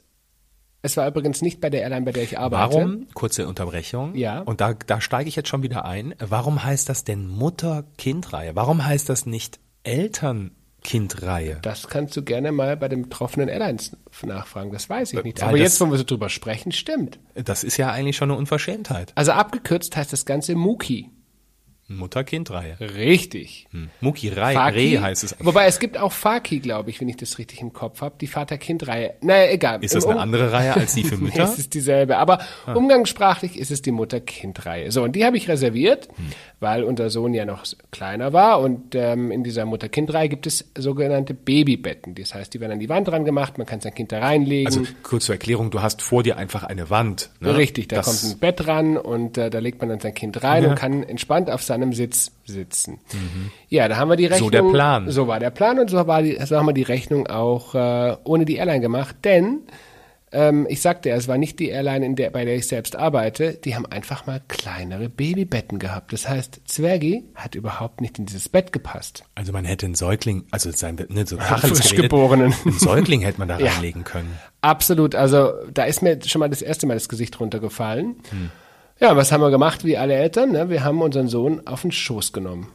Es 0.82 0.98
war 0.98 1.08
übrigens 1.08 1.42
nicht 1.42 1.62
bei 1.62 1.70
der 1.70 1.82
Airline, 1.82 2.06
bei 2.06 2.12
der 2.12 2.24
ich 2.24 2.40
arbeite. 2.40 2.76
Warum? 2.76 3.08
Kurze 3.14 3.48
Unterbrechung. 3.48 4.16
Ja. 4.16 4.40
Und 4.42 4.62
da, 4.62 4.74
da 4.74 5.00
steige 5.00 5.30
ich 5.30 5.36
jetzt 5.36 5.48
schon 5.50 5.64
wieder 5.64 5.86
ein. 5.86 6.16
Warum 6.20 6.64
heißt 6.64 6.90
das 6.90 7.04
denn 7.04 7.28
Mutter-Kind-Reihe? 7.28 8.56
Warum 8.56 8.86
heißt 8.86 9.10
das 9.10 9.26
nicht 9.26 9.60
Eltern 9.84 10.52
Kindreihe? 10.84 11.60
Das 11.62 11.88
kannst 11.88 12.16
du 12.18 12.24
gerne 12.24 12.52
mal 12.52 12.78
bei 12.78 12.90
den 12.90 13.04
betroffenen 13.04 13.50
Airlines 13.50 13.98
nachfragen. 14.24 14.72
Das 14.72 14.90
weiß 14.90 15.14
ich 15.14 15.24
nicht. 15.24 15.42
Weil 15.42 15.50
Aber 15.50 15.58
jetzt, 15.58 15.80
wo 15.82 15.90
wir 15.90 15.98
so 15.98 16.04
drüber 16.04 16.30
sprechen, 16.30 16.72
stimmt. 16.72 17.20
Das 17.36 17.64
ist 17.64 17.78
ja 17.78 17.92
eigentlich 17.92 18.18
schon 18.18 18.30
eine 18.30 18.38
Unverschämtheit. 18.38 19.12
Also 19.16 19.32
abgekürzt 19.32 19.96
heißt 19.96 20.14
das 20.14 20.26
Ganze 20.26 20.56
Muki. 20.56 21.10
Mutter-Kind-Reihe. 21.88 22.78
Richtig. 22.80 23.68
Hm. 23.72 23.90
Muki 24.00 24.30
Rei, 24.30 24.58
Reh 24.70 25.00
heißt 25.00 25.24
es 25.24 25.34
eigentlich. 25.34 25.46
Wobei 25.46 25.66
es 25.68 25.80
gibt 25.80 25.98
auch 25.98 26.12
Faki, 26.12 26.60
glaube 26.60 26.90
ich, 26.90 27.02
wenn 27.02 27.10
ich 27.10 27.18
das 27.18 27.38
richtig 27.38 27.62
im 27.62 27.74
Kopf 27.74 28.02
habe, 28.02 28.16
die 28.20 28.28
Vater-Kind-Reihe. 28.28 29.16
Naja, 29.22 29.52
egal. 29.52 29.84
Ist 29.84 29.96
das 29.96 30.06
eine 30.06 30.20
andere 30.20 30.52
Reihe 30.52 30.74
als 30.74 30.96
die 30.96 31.04
für 31.04 31.18
Mütter? 31.24 31.46
nee, 31.46 31.52
es 31.52 31.60
ist 31.60 31.74
dieselbe, 31.74 32.18
aber 32.18 32.40
ah. 32.66 32.74
umgangssprachlich 32.74 33.58
ist 33.60 33.72
es 33.72 33.82
die 33.82 33.92
Mutter-Kind-Reihe. 33.92 34.92
So, 34.92 35.04
und 35.04 35.16
die 35.16 35.26
habe 35.26 35.38
ich 35.38 35.50
reserviert, 35.50 36.08
hm. 36.16 36.32
weil 36.60 36.84
unser 36.84 37.10
Sohn 37.10 37.34
ja 37.34 37.46
noch 37.46 37.64
kleiner 37.92 38.34
war 38.34 38.62
und 38.62 38.96
ähm, 38.96 39.32
in 39.32 39.44
dieser 39.44 39.66
Mutter-Kind-Reihe 39.66 40.30
gibt 40.30 40.48
es 40.48 40.66
sogenannte 40.78 41.34
Babybetten. 41.34 42.16
Das 42.16 42.34
heißt, 42.34 42.54
die 42.54 42.60
werden 42.60 42.74
an 42.74 42.80
die 42.80 42.90
Wand 42.90 43.08
dran 43.10 43.26
gemacht, 43.26 43.58
man 43.58 43.68
kann 43.68 43.82
sein 43.82 43.94
Kind 43.94 44.12
da 44.12 44.20
reinlegen. 44.20 44.68
Also 44.68 44.84
kurz 45.04 45.26
zur 45.26 45.36
Erklärung, 45.36 45.70
du 45.70 45.82
hast 45.82 46.02
vor 46.02 46.24
dir 46.24 46.38
einfach 46.38 46.64
eine 46.64 46.90
Wand. 46.90 47.30
Ne? 47.40 47.56
Richtig, 47.58 47.90
da 47.90 47.98
das 47.98 48.06
kommt 48.06 48.34
ein 48.34 48.40
Bett 48.40 48.68
ran 48.68 48.98
und 48.98 49.38
äh, 49.38 49.50
da 49.50 49.60
legt 49.60 49.82
man 49.82 49.90
dann 49.90 50.00
sein 50.00 50.14
Kind 50.14 50.44
rein 50.44 50.64
ja. 50.64 50.70
und 50.70 50.76
kann 50.76 51.04
entspannt 51.04 51.50
auf 51.50 51.64
seinem 51.74 51.94
Sitz 51.94 52.32
sitzen. 52.46 53.00
Mhm. 53.14 53.52
Ja, 53.70 53.88
da 53.88 53.98
haben 53.98 54.10
wir 54.10 54.16
die 54.16 54.26
Rechnung. 54.26 54.48
So 54.48 54.52
der 54.52 54.64
Plan. 54.64 55.10
So 55.10 55.28
war 55.28 55.40
der 55.40 55.50
Plan 55.50 55.80
und 55.80 55.90
so, 55.90 56.06
war 56.08 56.22
die, 56.22 56.38
so 56.46 56.58
haben 56.58 56.68
wir 56.68 56.74
die 56.74 56.84
Rechnung 56.84 57.28
auch 57.28 57.76
äh, 57.76 58.16
ohne 58.24 58.46
die 58.46 58.56
Airline 58.56 58.82
gemacht, 58.82 59.16
denn 59.24 59.64
ähm, 60.32 60.66
ich 60.70 60.82
sagte 60.82 61.10
ja, 61.10 61.16
es 61.16 61.28
war 61.28 61.38
nicht 61.38 61.60
die 61.60 61.70
Airline, 61.70 62.06
in 62.06 62.16
der, 62.16 62.32
bei 62.32 62.44
der 62.46 62.56
ich 62.56 62.68
selbst 62.68 62.96
arbeite, 62.96 63.54
die 63.54 63.76
haben 63.76 63.86
einfach 63.86 64.26
mal 64.26 64.42
kleinere 64.48 65.10
Babybetten 65.10 65.80
gehabt. 65.80 66.12
Das 66.12 66.28
heißt, 66.28 66.62
Zwergi 66.66 67.24
hat 67.36 67.56
überhaupt 67.56 68.02
nicht 68.02 68.18
in 68.20 68.26
dieses 68.26 68.50
Bett 68.50 68.72
gepasst. 68.72 69.24
Also 69.36 69.52
man 69.52 69.66
hätte 69.66 69.86
einen 69.86 69.96
Säugling, 69.96 70.46
also 70.52 70.72
sein, 70.72 70.96
ne, 71.10 71.26
so 71.26 71.38
Frischgeborenen. 71.40 72.54
Einen 72.66 72.80
Säugling 72.80 73.22
hätte 73.22 73.40
man 73.40 73.48
da 73.48 73.60
ja, 73.60 73.72
reinlegen 73.72 74.04
können. 74.04 74.38
Absolut, 74.62 75.16
also 75.16 75.54
da 75.72 75.84
ist 75.84 76.02
mir 76.02 76.20
schon 76.26 76.40
mal 76.40 76.50
das 76.50 76.62
erste 76.62 76.88
Mal 76.88 76.96
das 76.96 77.10
Gesicht 77.10 77.40
runtergefallen. 77.40 78.16
Hm. 78.30 78.52
Ja, 79.04 79.18
was 79.18 79.34
haben 79.34 79.42
wir 79.42 79.52
gemacht 79.52 79.84
wie 79.84 79.98
alle 79.98 80.14
Eltern? 80.14 80.54
Ne? 80.54 80.70
Wir 80.70 80.86
haben 80.86 81.02
unseren 81.02 81.28
Sohn 81.28 81.68
auf 81.68 81.82
den 81.82 81.92
Schoß 81.92 82.32
genommen. 82.32 82.70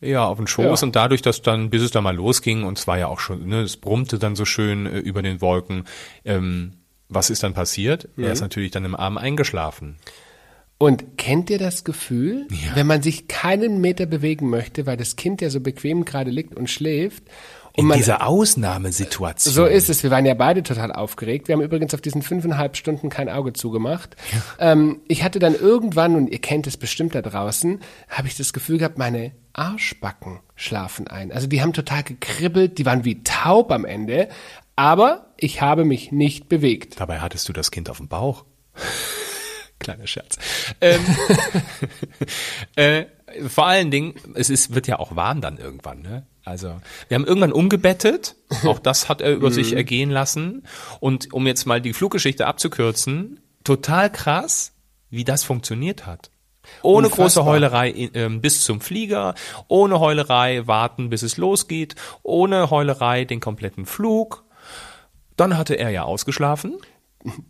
Ja, 0.00 0.26
auf 0.26 0.38
den 0.38 0.48
Schoß 0.48 0.80
ja. 0.80 0.86
und 0.86 0.96
dadurch, 0.96 1.22
dass 1.22 1.40
dann, 1.40 1.70
bis 1.70 1.82
es 1.82 1.92
da 1.92 2.00
mal 2.00 2.16
losging 2.16 2.64
und 2.64 2.80
es 2.80 2.88
war 2.88 2.98
ja 2.98 3.06
auch 3.06 3.20
schon, 3.20 3.46
ne, 3.46 3.60
es 3.60 3.76
brummte 3.76 4.18
dann 4.18 4.34
so 4.34 4.44
schön 4.44 4.86
äh, 4.86 4.98
über 4.98 5.22
den 5.22 5.40
Wolken. 5.40 5.84
Ähm, 6.24 6.72
was 7.08 7.30
ist 7.30 7.44
dann 7.44 7.54
passiert? 7.54 8.08
Mhm. 8.16 8.24
Er 8.24 8.32
ist 8.32 8.40
natürlich 8.40 8.72
dann 8.72 8.84
im 8.84 8.96
Arm 8.96 9.16
eingeschlafen. 9.16 9.98
Und 10.78 11.16
kennt 11.16 11.48
ihr 11.48 11.58
das 11.58 11.84
Gefühl, 11.84 12.48
ja. 12.50 12.74
wenn 12.74 12.88
man 12.88 13.00
sich 13.00 13.28
keinen 13.28 13.80
Meter 13.80 14.06
bewegen 14.06 14.50
möchte, 14.50 14.84
weil 14.86 14.96
das 14.96 15.14
Kind 15.14 15.40
ja 15.42 15.48
so 15.48 15.60
bequem 15.60 16.04
gerade 16.04 16.32
liegt 16.32 16.56
und 16.56 16.70
schläft 16.70 17.22
in 17.74 17.86
man, 17.86 17.96
dieser 17.96 18.26
Ausnahmesituation. 18.26 19.54
So 19.54 19.64
ist 19.64 19.88
es. 19.88 20.02
Wir 20.02 20.10
waren 20.10 20.26
ja 20.26 20.34
beide 20.34 20.62
total 20.62 20.92
aufgeregt. 20.92 21.48
Wir 21.48 21.54
haben 21.54 21.62
übrigens 21.62 21.94
auf 21.94 22.00
diesen 22.00 22.22
fünfeinhalb 22.22 22.76
Stunden 22.76 23.08
kein 23.08 23.28
Auge 23.28 23.52
zugemacht. 23.52 24.16
Ja. 24.32 24.72
Ähm, 24.72 25.00
ich 25.08 25.22
hatte 25.22 25.38
dann 25.38 25.54
irgendwann, 25.54 26.14
und 26.14 26.28
ihr 26.28 26.40
kennt 26.40 26.66
es 26.66 26.76
bestimmt 26.76 27.14
da 27.14 27.22
draußen, 27.22 27.80
habe 28.08 28.28
ich 28.28 28.36
das 28.36 28.52
Gefühl 28.52 28.78
gehabt, 28.78 28.98
meine 28.98 29.32
Arschbacken 29.52 30.40
schlafen 30.54 31.08
ein. 31.08 31.32
Also 31.32 31.46
die 31.46 31.62
haben 31.62 31.72
total 31.72 32.02
gekribbelt, 32.02 32.78
die 32.78 32.86
waren 32.86 33.04
wie 33.04 33.22
taub 33.22 33.72
am 33.72 33.84
Ende. 33.84 34.28
Aber 34.76 35.32
ich 35.36 35.60
habe 35.60 35.84
mich 35.84 36.12
nicht 36.12 36.48
bewegt. 36.48 37.00
Dabei 37.00 37.20
hattest 37.20 37.48
du 37.48 37.52
das 37.52 37.70
Kind 37.70 37.90
auf 37.90 37.98
dem 37.98 38.08
Bauch. 38.08 38.44
Kleiner 39.82 40.06
Scherz. 40.06 40.38
Ähm, 40.80 41.00
äh, 42.76 43.04
vor 43.48 43.66
allen 43.66 43.90
Dingen, 43.90 44.14
es 44.34 44.48
ist, 44.50 44.74
wird 44.74 44.86
ja 44.86 44.98
auch 44.98 45.16
warm 45.16 45.40
dann 45.40 45.58
irgendwann, 45.58 46.02
ne? 46.02 46.26
Also, 46.44 46.80
wir 47.08 47.14
haben 47.14 47.24
irgendwann 47.24 47.52
umgebettet. 47.52 48.34
Auch 48.64 48.78
das 48.78 49.08
hat 49.08 49.20
er 49.20 49.32
über 49.32 49.50
sich 49.50 49.72
mhm. 49.72 49.76
ergehen 49.76 50.10
lassen. 50.10 50.64
Und 50.98 51.32
um 51.32 51.46
jetzt 51.46 51.66
mal 51.66 51.80
die 51.80 51.92
Fluggeschichte 51.92 52.46
abzukürzen, 52.46 53.40
total 53.64 54.10
krass, 54.10 54.72
wie 55.08 55.24
das 55.24 55.44
funktioniert 55.44 56.06
hat. 56.06 56.30
Ohne 56.82 57.06
Unfassbar. 57.06 57.24
große 57.24 57.44
Heulerei 57.44 57.90
äh, 57.90 58.28
bis 58.28 58.64
zum 58.64 58.80
Flieger, 58.80 59.34
ohne 59.68 60.00
Heulerei 60.00 60.66
warten, 60.66 61.10
bis 61.10 61.22
es 61.22 61.36
losgeht, 61.36 61.96
ohne 62.22 62.70
Heulerei 62.70 63.24
den 63.24 63.40
kompletten 63.40 63.86
Flug. 63.86 64.44
Dann 65.36 65.56
hatte 65.56 65.74
er 65.74 65.90
ja 65.90 66.02
ausgeschlafen. 66.04 66.78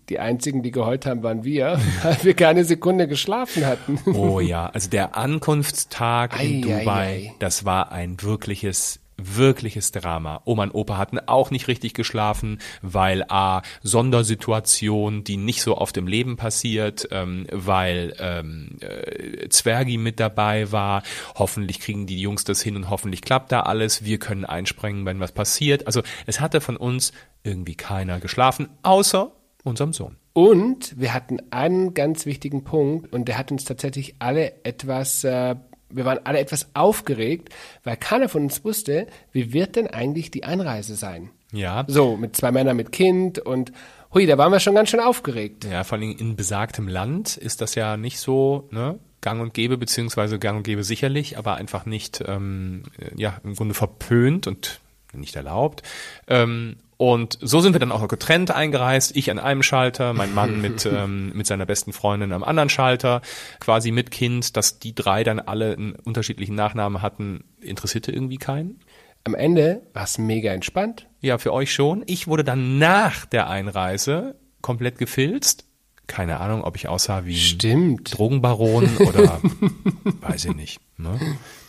Die 0.08 0.18
einzigen, 0.18 0.62
die 0.62 0.70
geheult 0.70 1.06
haben, 1.06 1.22
waren 1.22 1.44
wir, 1.44 1.80
weil 2.02 2.18
wir 2.22 2.34
keine 2.34 2.64
Sekunde 2.64 3.08
geschlafen 3.08 3.66
hatten. 3.66 3.98
Oh 4.14 4.40
ja, 4.40 4.66
also 4.66 4.88
der 4.88 5.16
Ankunftstag 5.16 6.38
ei, 6.38 6.46
in 6.46 6.62
Dubai, 6.62 6.82
ei, 6.84 7.28
ei. 7.28 7.34
das 7.38 7.64
war 7.64 7.92
ein 7.92 8.22
wirkliches 8.22 9.00
wirkliches 9.16 9.92
Drama. 9.92 10.40
Oma 10.44 10.64
und 10.64 10.74
Opa 10.74 10.96
hatten 10.96 11.18
auch 11.20 11.50
nicht 11.50 11.68
richtig 11.68 11.94
geschlafen, 11.94 12.58
weil 12.80 13.24
a 13.28 13.62
Sondersituation, 13.82 15.24
die 15.24 15.36
nicht 15.36 15.62
so 15.62 15.76
oft 15.78 15.96
im 15.96 16.06
Leben 16.06 16.36
passiert, 16.36 17.08
ähm, 17.10 17.46
weil 17.50 18.14
ähm, 18.18 18.78
äh, 18.80 19.48
Zwergi 19.48 19.96
mit 19.96 20.20
dabei 20.20 20.72
war. 20.72 21.02
Hoffentlich 21.34 21.80
kriegen 21.80 22.06
die 22.06 22.20
Jungs 22.20 22.44
das 22.44 22.62
hin 22.62 22.76
und 22.76 22.90
hoffentlich 22.90 23.22
klappt 23.22 23.52
da 23.52 23.60
alles. 23.60 24.04
Wir 24.04 24.18
können 24.18 24.44
einspringen, 24.44 25.06
wenn 25.06 25.20
was 25.20 25.32
passiert. 25.32 25.86
Also 25.86 26.02
es 26.26 26.40
hatte 26.40 26.60
von 26.60 26.76
uns 26.76 27.12
irgendwie 27.44 27.74
keiner 27.74 28.20
geschlafen, 28.20 28.68
außer 28.82 29.32
unserem 29.64 29.92
Sohn. 29.92 30.16
Und 30.32 30.98
wir 30.98 31.14
hatten 31.14 31.38
einen 31.50 31.94
ganz 31.94 32.26
wichtigen 32.26 32.64
Punkt 32.64 33.12
und 33.12 33.26
der 33.26 33.38
hat 33.38 33.52
uns 33.52 33.64
tatsächlich 33.64 34.16
alle 34.18 34.52
etwas 34.64 35.24
äh, 35.24 35.56
wir 35.94 36.04
waren 36.04 36.20
alle 36.24 36.38
etwas 36.38 36.68
aufgeregt, 36.74 37.50
weil 37.84 37.96
keiner 37.96 38.28
von 38.28 38.44
uns 38.44 38.64
wusste, 38.64 39.06
wie 39.32 39.52
wird 39.52 39.76
denn 39.76 39.86
eigentlich 39.88 40.30
die 40.30 40.44
Einreise 40.44 40.96
sein? 40.96 41.30
Ja. 41.52 41.84
So, 41.86 42.16
mit 42.16 42.34
zwei 42.34 42.50
Männern 42.50 42.76
mit 42.76 42.92
Kind 42.92 43.38
und 43.38 43.72
hui, 44.14 44.26
da 44.26 44.38
waren 44.38 44.52
wir 44.52 44.60
schon 44.60 44.74
ganz 44.74 44.90
schön 44.90 45.00
aufgeregt. 45.00 45.64
Ja, 45.64 45.84
vor 45.84 45.98
allem 45.98 46.16
in 46.16 46.36
besagtem 46.36 46.88
Land 46.88 47.36
ist 47.36 47.60
das 47.60 47.74
ja 47.74 47.96
nicht 47.96 48.18
so, 48.18 48.68
ne? 48.70 48.98
Gang 49.20 49.40
und 49.40 49.54
Gäbe, 49.54 49.78
beziehungsweise 49.78 50.40
Gang 50.40 50.58
und 50.58 50.62
Gäbe 50.64 50.82
sicherlich, 50.82 51.38
aber 51.38 51.54
einfach 51.54 51.86
nicht, 51.86 52.24
ähm, 52.26 52.82
ja, 53.14 53.38
im 53.44 53.54
Grunde 53.54 53.74
verpönt 53.74 54.48
und 54.48 54.80
nicht 55.12 55.36
erlaubt. 55.36 55.82
Ähm, 56.26 56.76
und 57.02 57.36
so 57.40 57.58
sind 57.58 57.72
wir 57.72 57.80
dann 57.80 57.90
auch 57.90 58.00
noch 58.00 58.06
getrennt 58.06 58.52
eingereist. 58.52 59.16
Ich 59.16 59.28
an 59.32 59.40
einem 59.40 59.64
Schalter, 59.64 60.12
mein 60.12 60.32
Mann 60.32 60.60
mit, 60.62 60.86
ähm, 60.86 61.32
mit 61.34 61.48
seiner 61.48 61.66
besten 61.66 61.92
Freundin 61.92 62.32
am 62.32 62.44
anderen 62.44 62.68
Schalter, 62.68 63.22
quasi 63.58 63.90
mit 63.90 64.12
Kind, 64.12 64.56
dass 64.56 64.78
die 64.78 64.94
drei 64.94 65.24
dann 65.24 65.40
alle 65.40 65.72
einen 65.72 65.96
unterschiedlichen 65.96 66.54
Nachnamen 66.54 67.02
hatten, 67.02 67.42
interessierte 67.60 68.12
irgendwie 68.12 68.38
keinen. 68.38 68.78
Am 69.24 69.34
Ende 69.34 69.82
war 69.94 70.04
es 70.04 70.16
mega 70.16 70.52
entspannt. 70.52 71.08
Ja, 71.20 71.38
für 71.38 71.52
euch 71.52 71.72
schon. 71.72 72.04
Ich 72.06 72.28
wurde 72.28 72.44
dann 72.44 72.78
nach 72.78 73.26
der 73.26 73.50
Einreise 73.50 74.36
komplett 74.60 74.96
gefilzt 74.96 75.66
keine 76.06 76.40
Ahnung, 76.40 76.62
ob 76.62 76.76
ich 76.76 76.88
aussah 76.88 77.24
wie 77.24 77.36
Stimmt. 77.36 78.18
Drogenbaron 78.18 78.98
oder 78.98 79.40
weiß 80.20 80.44
ich 80.46 80.54
nicht. 80.54 80.80
Ne? 81.02 81.18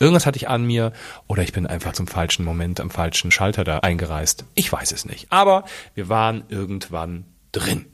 Irgendwas 0.00 0.26
hatte 0.26 0.36
ich 0.36 0.48
an 0.48 0.64
mir 0.64 0.92
oder 1.26 1.42
ich 1.42 1.52
bin 1.52 1.66
einfach 1.66 1.92
zum 1.92 2.06
falschen 2.06 2.44
Moment 2.44 2.80
am 2.80 2.90
falschen 2.90 3.30
Schalter 3.30 3.64
da 3.64 3.78
eingereist. 3.78 4.44
Ich 4.54 4.72
weiß 4.72 4.92
es 4.92 5.04
nicht. 5.04 5.26
Aber 5.30 5.64
wir 5.94 6.08
waren 6.08 6.44
irgendwann 6.48 7.24
drin. 7.52 7.86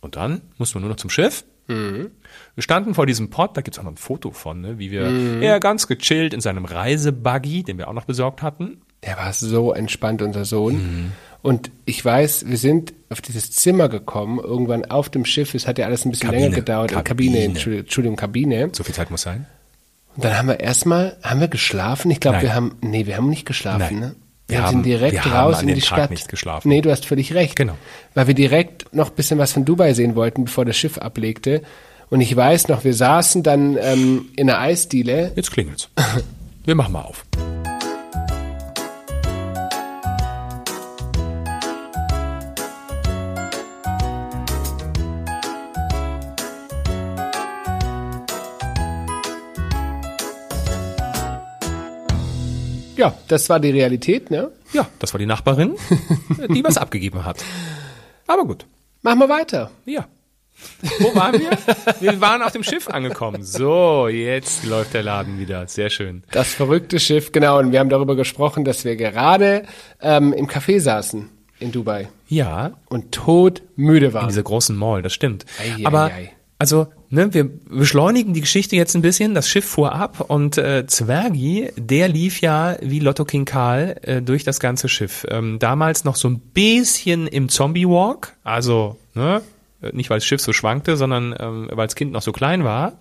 Und 0.00 0.16
dann 0.16 0.42
mussten 0.58 0.76
wir 0.76 0.80
nur 0.80 0.90
noch 0.90 0.96
zum 0.96 1.10
Schiff. 1.10 1.44
Mhm. 1.68 2.10
Wir 2.54 2.62
standen 2.62 2.94
vor 2.94 3.06
diesem 3.06 3.30
Pott, 3.30 3.56
da 3.56 3.60
gibt's 3.60 3.78
auch 3.78 3.84
noch 3.84 3.92
ein 3.92 3.96
Foto 3.96 4.32
von, 4.32 4.60
ne, 4.60 4.78
wie 4.78 4.90
wir 4.90 5.08
mhm. 5.08 5.42
eher 5.42 5.60
ganz 5.60 5.86
gechillt 5.86 6.34
in 6.34 6.40
seinem 6.40 6.64
Reisebuggy, 6.64 7.62
den 7.62 7.78
wir 7.78 7.88
auch 7.88 7.92
noch 7.92 8.04
besorgt 8.04 8.42
hatten. 8.42 8.82
Der 9.04 9.16
war 9.16 9.32
so 9.32 9.72
entspannt, 9.72 10.22
unser 10.22 10.44
Sohn. 10.44 10.74
Mhm. 10.74 11.12
Und 11.42 11.72
ich 11.86 12.04
weiß, 12.04 12.46
wir 12.46 12.56
sind 12.56 12.94
auf 13.08 13.20
dieses 13.20 13.50
Zimmer 13.50 13.88
gekommen, 13.88 14.38
irgendwann 14.38 14.84
auf 14.84 15.08
dem 15.08 15.24
Schiff. 15.24 15.54
Es 15.54 15.66
hat 15.66 15.78
ja 15.78 15.86
alles 15.86 16.04
ein 16.04 16.10
bisschen 16.10 16.28
Kabine, 16.28 16.44
länger 16.44 16.56
gedauert. 16.56 16.92
Kabine. 16.92 17.48
Kabine, 17.48 17.78
Entschuldigung, 17.78 18.16
Kabine. 18.16 18.70
So 18.72 18.84
viel 18.84 18.94
Zeit 18.94 19.10
muss 19.10 19.22
sein. 19.22 19.46
Und 20.16 20.24
dann 20.24 20.36
haben 20.36 20.48
wir 20.48 20.60
erstmal, 20.60 21.16
haben 21.22 21.40
wir 21.40 21.48
geschlafen? 21.48 22.10
Ich 22.10 22.20
glaube, 22.20 22.42
wir 22.42 22.54
haben, 22.54 22.76
nee, 22.80 23.06
wir 23.06 23.16
haben 23.16 23.30
nicht 23.30 23.46
geschlafen, 23.46 23.78
Nein. 23.78 23.98
ne? 23.98 24.14
Wir, 24.48 24.58
wir 24.58 24.66
haben, 24.66 24.70
sind 24.72 24.86
direkt 24.86 25.24
wir 25.24 25.32
raus 25.32 25.58
haben 25.58 25.68
in 25.68 25.74
die 25.76 25.80
Tag 25.80 25.98
Stadt. 25.98 26.10
nicht 26.10 26.28
geschlafen. 26.28 26.68
Nee, 26.68 26.82
du 26.82 26.90
hast 26.90 27.06
völlig 27.06 27.32
recht. 27.32 27.56
Genau. 27.56 27.74
Weil 28.14 28.26
wir 28.26 28.34
direkt 28.34 28.94
noch 28.94 29.08
ein 29.10 29.14
bisschen 29.14 29.38
was 29.38 29.52
von 29.52 29.64
Dubai 29.64 29.94
sehen 29.94 30.14
wollten, 30.14 30.44
bevor 30.44 30.64
das 30.64 30.76
Schiff 30.76 30.98
ablegte. 30.98 31.62
Und 32.10 32.20
ich 32.20 32.36
weiß 32.36 32.68
noch, 32.68 32.84
wir 32.84 32.92
saßen 32.92 33.42
dann 33.42 33.78
ähm, 33.80 34.26
in 34.36 34.50
einer 34.50 34.58
Eisdiele. 34.58 35.32
Jetzt 35.34 35.52
klingelt's. 35.52 35.88
wir 36.64 36.74
machen 36.74 36.92
mal 36.92 37.02
auf. 37.02 37.24
Ja, 53.02 53.12
das 53.26 53.48
war 53.48 53.58
die 53.58 53.70
Realität, 53.70 54.30
ne? 54.30 54.52
Ja, 54.72 54.86
das 55.00 55.12
war 55.12 55.18
die 55.18 55.26
Nachbarin, 55.26 55.74
die 56.54 56.62
was 56.62 56.78
abgegeben 56.78 57.24
hat. 57.24 57.42
Aber 58.28 58.44
gut. 58.44 58.64
Machen 59.02 59.18
wir 59.18 59.28
weiter. 59.28 59.72
Ja. 59.86 60.06
Wo 61.00 61.12
waren 61.12 61.32
wir? 61.32 61.50
Wir 61.98 62.20
waren 62.20 62.42
auf 62.42 62.52
dem 62.52 62.62
Schiff 62.62 62.86
angekommen. 62.86 63.42
So, 63.42 64.06
jetzt 64.06 64.64
läuft 64.64 64.94
der 64.94 65.02
Laden 65.02 65.40
wieder. 65.40 65.66
Sehr 65.66 65.90
schön. 65.90 66.22
Das 66.30 66.54
verrückte 66.54 67.00
Schiff, 67.00 67.32
genau. 67.32 67.58
Und 67.58 67.72
wir 67.72 67.80
haben 67.80 67.88
darüber 67.88 68.14
gesprochen, 68.14 68.64
dass 68.64 68.84
wir 68.84 68.94
gerade 68.94 69.64
ähm, 70.00 70.32
im 70.32 70.46
Café 70.46 70.78
saßen 70.78 71.28
in 71.58 71.72
Dubai. 71.72 72.08
Ja. 72.28 72.74
Und 72.88 73.10
todmüde 73.10 74.12
waren. 74.12 74.26
In 74.26 74.28
dieser 74.28 74.44
großen 74.44 74.76
Mall, 74.76 75.02
das 75.02 75.12
stimmt. 75.12 75.44
Ei, 75.60 75.80
ei, 75.80 75.86
Aber 75.86 76.04
ei. 76.04 76.30
Also, 76.62 76.86
ne, 77.10 77.34
wir 77.34 77.50
beschleunigen 77.70 78.34
die 78.34 78.40
Geschichte 78.40 78.76
jetzt 78.76 78.94
ein 78.94 79.02
bisschen. 79.02 79.34
Das 79.34 79.48
Schiff 79.48 79.64
fuhr 79.64 79.96
ab 79.96 80.26
und 80.28 80.58
äh, 80.58 80.86
Zwergi, 80.86 81.72
der 81.76 82.06
lief 82.06 82.40
ja 82.40 82.76
wie 82.80 83.00
Lotto 83.00 83.24
King 83.24 83.46
Karl 83.46 83.96
äh, 84.02 84.22
durch 84.22 84.44
das 84.44 84.60
ganze 84.60 84.88
Schiff. 84.88 85.26
Ähm, 85.28 85.58
damals 85.58 86.04
noch 86.04 86.14
so 86.14 86.28
ein 86.28 86.38
bisschen 86.38 87.26
im 87.26 87.48
Zombie 87.48 87.88
Walk, 87.88 88.36
also 88.44 88.96
ne, 89.14 89.42
nicht 89.90 90.08
weil 90.08 90.18
das 90.18 90.24
Schiff 90.24 90.40
so 90.40 90.52
schwankte, 90.52 90.96
sondern 90.96 91.34
ähm, 91.36 91.68
weil 91.72 91.88
das 91.88 91.96
Kind 91.96 92.12
noch 92.12 92.22
so 92.22 92.30
klein 92.30 92.62
war. 92.62 92.92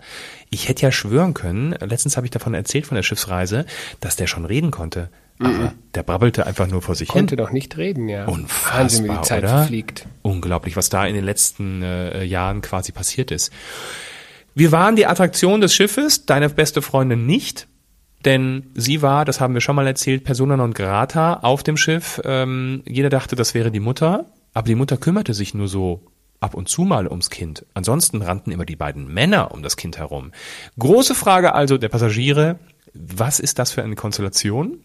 Ich 0.50 0.68
hätte 0.68 0.82
ja 0.82 0.91
schwören 0.91 1.36
können, 1.36 1.75
letztens 1.82 2.18
habe 2.18 2.25
ich 2.25 2.32
davon 2.32 2.56
erzählt 2.56 2.88
von 2.88 2.96
der 2.96 3.03
Schiffsreise, 3.03 3.68
dass 4.00 4.15
der 4.15 4.25
schon 4.25 4.46
reden 4.46 4.72
konnte. 4.72 5.12
Mhm. 5.41 5.71
der 5.95 6.03
brabbelte 6.03 6.45
einfach 6.45 6.67
nur 6.67 6.81
vor 6.81 6.95
sich 6.95 7.07
Konnte 7.07 7.19
hin. 7.19 7.25
Konnte 7.27 7.36
doch 7.38 7.51
nicht 7.51 7.77
reden, 7.77 8.07
ja. 8.10 8.25
Unfassbar, 8.25 8.79
Wahnsinn, 8.79 9.05
wie 9.05 9.10
die 9.10 9.21
Zeit 9.21 9.43
oder? 9.43 9.63
fliegt. 9.63 10.05
Unglaublich, 10.21 10.75
was 10.75 10.89
da 10.89 11.05
in 11.05 11.15
den 11.15 11.24
letzten 11.24 11.81
äh, 11.81 12.24
Jahren 12.24 12.62
quasi 12.62 12.91
passiert 12.91 13.31
ist. 13.31 13.51
Wir 14.53 14.71
waren 14.71 14.95
die 14.95 15.07
Attraktion 15.07 15.62
des 15.62 15.74
Schiffes, 15.74 16.25
deine 16.25 16.50
beste 16.50 16.81
Freundin 16.81 17.25
nicht. 17.25 17.67
Denn 18.25 18.67
sie 18.75 19.01
war, 19.01 19.25
das 19.25 19.41
haben 19.41 19.53
wir 19.55 19.62
schon 19.62 19.75
mal 19.75 19.88
erzählt, 19.88 20.24
persona 20.24 20.55
non 20.55 20.74
grata 20.74 21.36
auf 21.41 21.63
dem 21.63 21.75
Schiff. 21.77 22.21
Ähm, 22.24 22.83
jeder 22.88 23.10
dachte, 23.10 23.36
das 23.36 23.53
wäre 23.53 23.71
die 23.71 23.79
Mutter. 23.79 24.25
Aber 24.53 24.67
die 24.67 24.75
Mutter 24.75 24.98
kümmerte 24.98 25.33
sich 25.33 25.53
nur 25.53 25.67
so 25.67 26.03
ab 26.39 26.53
und 26.53 26.67
zu 26.67 26.83
mal 26.83 27.07
ums 27.07 27.29
Kind. 27.29 27.65
Ansonsten 27.74 28.21
rannten 28.21 28.51
immer 28.51 28.65
die 28.65 28.75
beiden 28.75 29.12
Männer 29.12 29.51
um 29.51 29.63
das 29.63 29.77
Kind 29.77 29.98
herum. 29.98 30.31
Große 30.77 31.15
Frage 31.15 31.55
also 31.55 31.77
der 31.77 31.89
Passagiere, 31.89 32.60
was 32.93 33.39
ist 33.39 33.60
das 33.60 33.71
für 33.71 33.83
eine 33.83 33.95
Konstellation? 33.95 34.79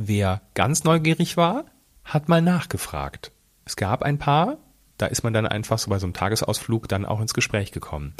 Wer 0.00 0.42
ganz 0.54 0.84
neugierig 0.84 1.36
war, 1.36 1.64
hat 2.04 2.28
mal 2.28 2.40
nachgefragt. 2.40 3.32
Es 3.64 3.74
gab 3.74 4.04
ein 4.04 4.16
paar, 4.16 4.58
da 4.96 5.06
ist 5.06 5.24
man 5.24 5.32
dann 5.32 5.44
einfach 5.44 5.80
so 5.80 5.90
bei 5.90 5.98
so 5.98 6.06
einem 6.06 6.12
Tagesausflug 6.12 6.86
dann 6.88 7.04
auch 7.04 7.20
ins 7.20 7.34
Gespräch 7.34 7.72
gekommen. 7.72 8.14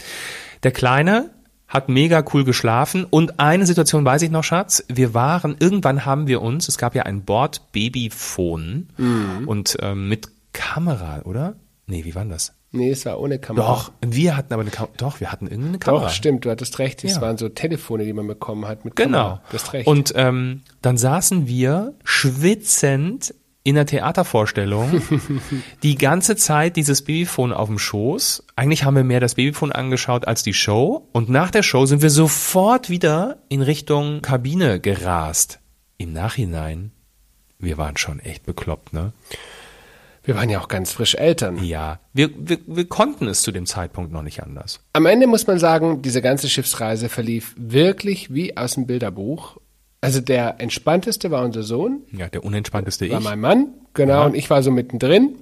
Der 0.64 0.72
Kleine 0.72 1.30
hat 1.68 1.88
mega 1.88 2.24
cool 2.34 2.42
geschlafen 2.42 3.04
und 3.04 3.38
eine 3.38 3.64
Situation 3.64 4.04
weiß 4.04 4.22
ich 4.22 4.30
noch, 4.32 4.42
Schatz. 4.42 4.82
Wir 4.88 5.14
waren, 5.14 5.54
irgendwann 5.60 6.04
haben 6.04 6.26
wir 6.26 6.42
uns, 6.42 6.66
es 6.66 6.78
gab 6.78 6.96
ja 6.96 7.04
ein 7.04 7.22
Bord-Babyphone 7.24 8.88
mhm. 8.96 9.46
und 9.46 9.76
ähm, 9.80 10.08
mit 10.08 10.30
Kamera, 10.52 11.20
oder? 11.26 11.54
Nee, 11.86 12.04
wie 12.04 12.16
war 12.16 12.24
das? 12.24 12.57
Nee, 12.70 12.90
es 12.90 13.06
war 13.06 13.18
ohne 13.18 13.38
Kamera. 13.38 13.66
Doch, 13.66 13.92
wir 14.02 14.36
hatten 14.36 14.52
aber 14.52 14.62
eine 14.62 14.70
Kamera. 14.70 14.92
Doch, 14.98 15.20
wir 15.20 15.32
hatten 15.32 15.46
irgendeine 15.46 15.78
Kamera. 15.78 16.04
Doch, 16.04 16.10
stimmt, 16.10 16.44
du 16.44 16.50
hattest 16.50 16.78
recht. 16.78 17.02
Es 17.02 17.16
ja. 17.16 17.20
waren 17.22 17.38
so 17.38 17.48
Telefone, 17.48 18.04
die 18.04 18.12
man 18.12 18.26
bekommen 18.26 18.66
hat 18.66 18.84
mit 18.84 18.94
genau. 18.94 19.18
Kamera. 19.18 19.34
Genau. 19.36 19.48
Du 19.48 19.54
hast 19.54 19.72
recht. 19.72 19.86
Und 19.86 20.12
ähm, 20.16 20.62
dann 20.82 20.98
saßen 20.98 21.46
wir 21.46 21.94
schwitzend 22.04 23.34
in 23.64 23.74
der 23.74 23.86
Theatervorstellung 23.86 25.02
die 25.82 25.96
ganze 25.96 26.36
Zeit 26.36 26.76
dieses 26.76 27.02
Babyphone 27.02 27.52
auf 27.52 27.68
dem 27.68 27.78
Schoß. 27.78 28.44
Eigentlich 28.56 28.84
haben 28.84 28.96
wir 28.96 29.04
mehr 29.04 29.20
das 29.20 29.34
Babyphone 29.34 29.72
angeschaut 29.72 30.26
als 30.26 30.42
die 30.42 30.54
Show. 30.54 31.08
Und 31.12 31.28
nach 31.28 31.50
der 31.50 31.62
Show 31.62 31.86
sind 31.86 32.02
wir 32.02 32.10
sofort 32.10 32.90
wieder 32.90 33.38
in 33.48 33.62
Richtung 33.62 34.22
Kabine 34.22 34.80
gerast. 34.80 35.60
Im 35.96 36.12
Nachhinein, 36.12 36.92
wir 37.58 37.76
waren 37.78 37.96
schon 37.96 38.20
echt 38.20 38.46
bekloppt, 38.46 38.92
ne? 38.92 39.12
Wir 40.28 40.36
waren 40.36 40.50
ja 40.50 40.60
auch 40.60 40.68
ganz 40.68 40.92
frisch 40.92 41.14
Eltern. 41.14 41.64
Ja, 41.64 42.00
wir, 42.12 42.28
wir, 42.36 42.58
wir 42.66 42.84
konnten 42.84 43.28
es 43.28 43.40
zu 43.40 43.50
dem 43.50 43.64
Zeitpunkt 43.64 44.12
noch 44.12 44.20
nicht 44.20 44.42
anders. 44.42 44.80
Am 44.92 45.06
Ende 45.06 45.26
muss 45.26 45.46
man 45.46 45.58
sagen, 45.58 46.02
diese 46.02 46.20
ganze 46.20 46.50
Schiffsreise 46.50 47.08
verlief 47.08 47.54
wirklich 47.56 48.34
wie 48.34 48.54
aus 48.54 48.74
dem 48.74 48.86
Bilderbuch. 48.86 49.56
Also 50.02 50.20
der 50.20 50.60
entspannteste 50.60 51.30
war 51.30 51.42
unser 51.42 51.62
Sohn. 51.62 52.02
Ja, 52.12 52.28
der 52.28 52.44
unentspannteste 52.44 53.08
war 53.08 53.18
ich. 53.18 53.24
War 53.24 53.30
mein 53.36 53.40
Mann, 53.40 53.68
genau, 53.94 54.20
ja. 54.20 54.26
und 54.26 54.34
ich 54.34 54.50
war 54.50 54.62
so 54.62 54.70
mittendrin. 54.70 55.36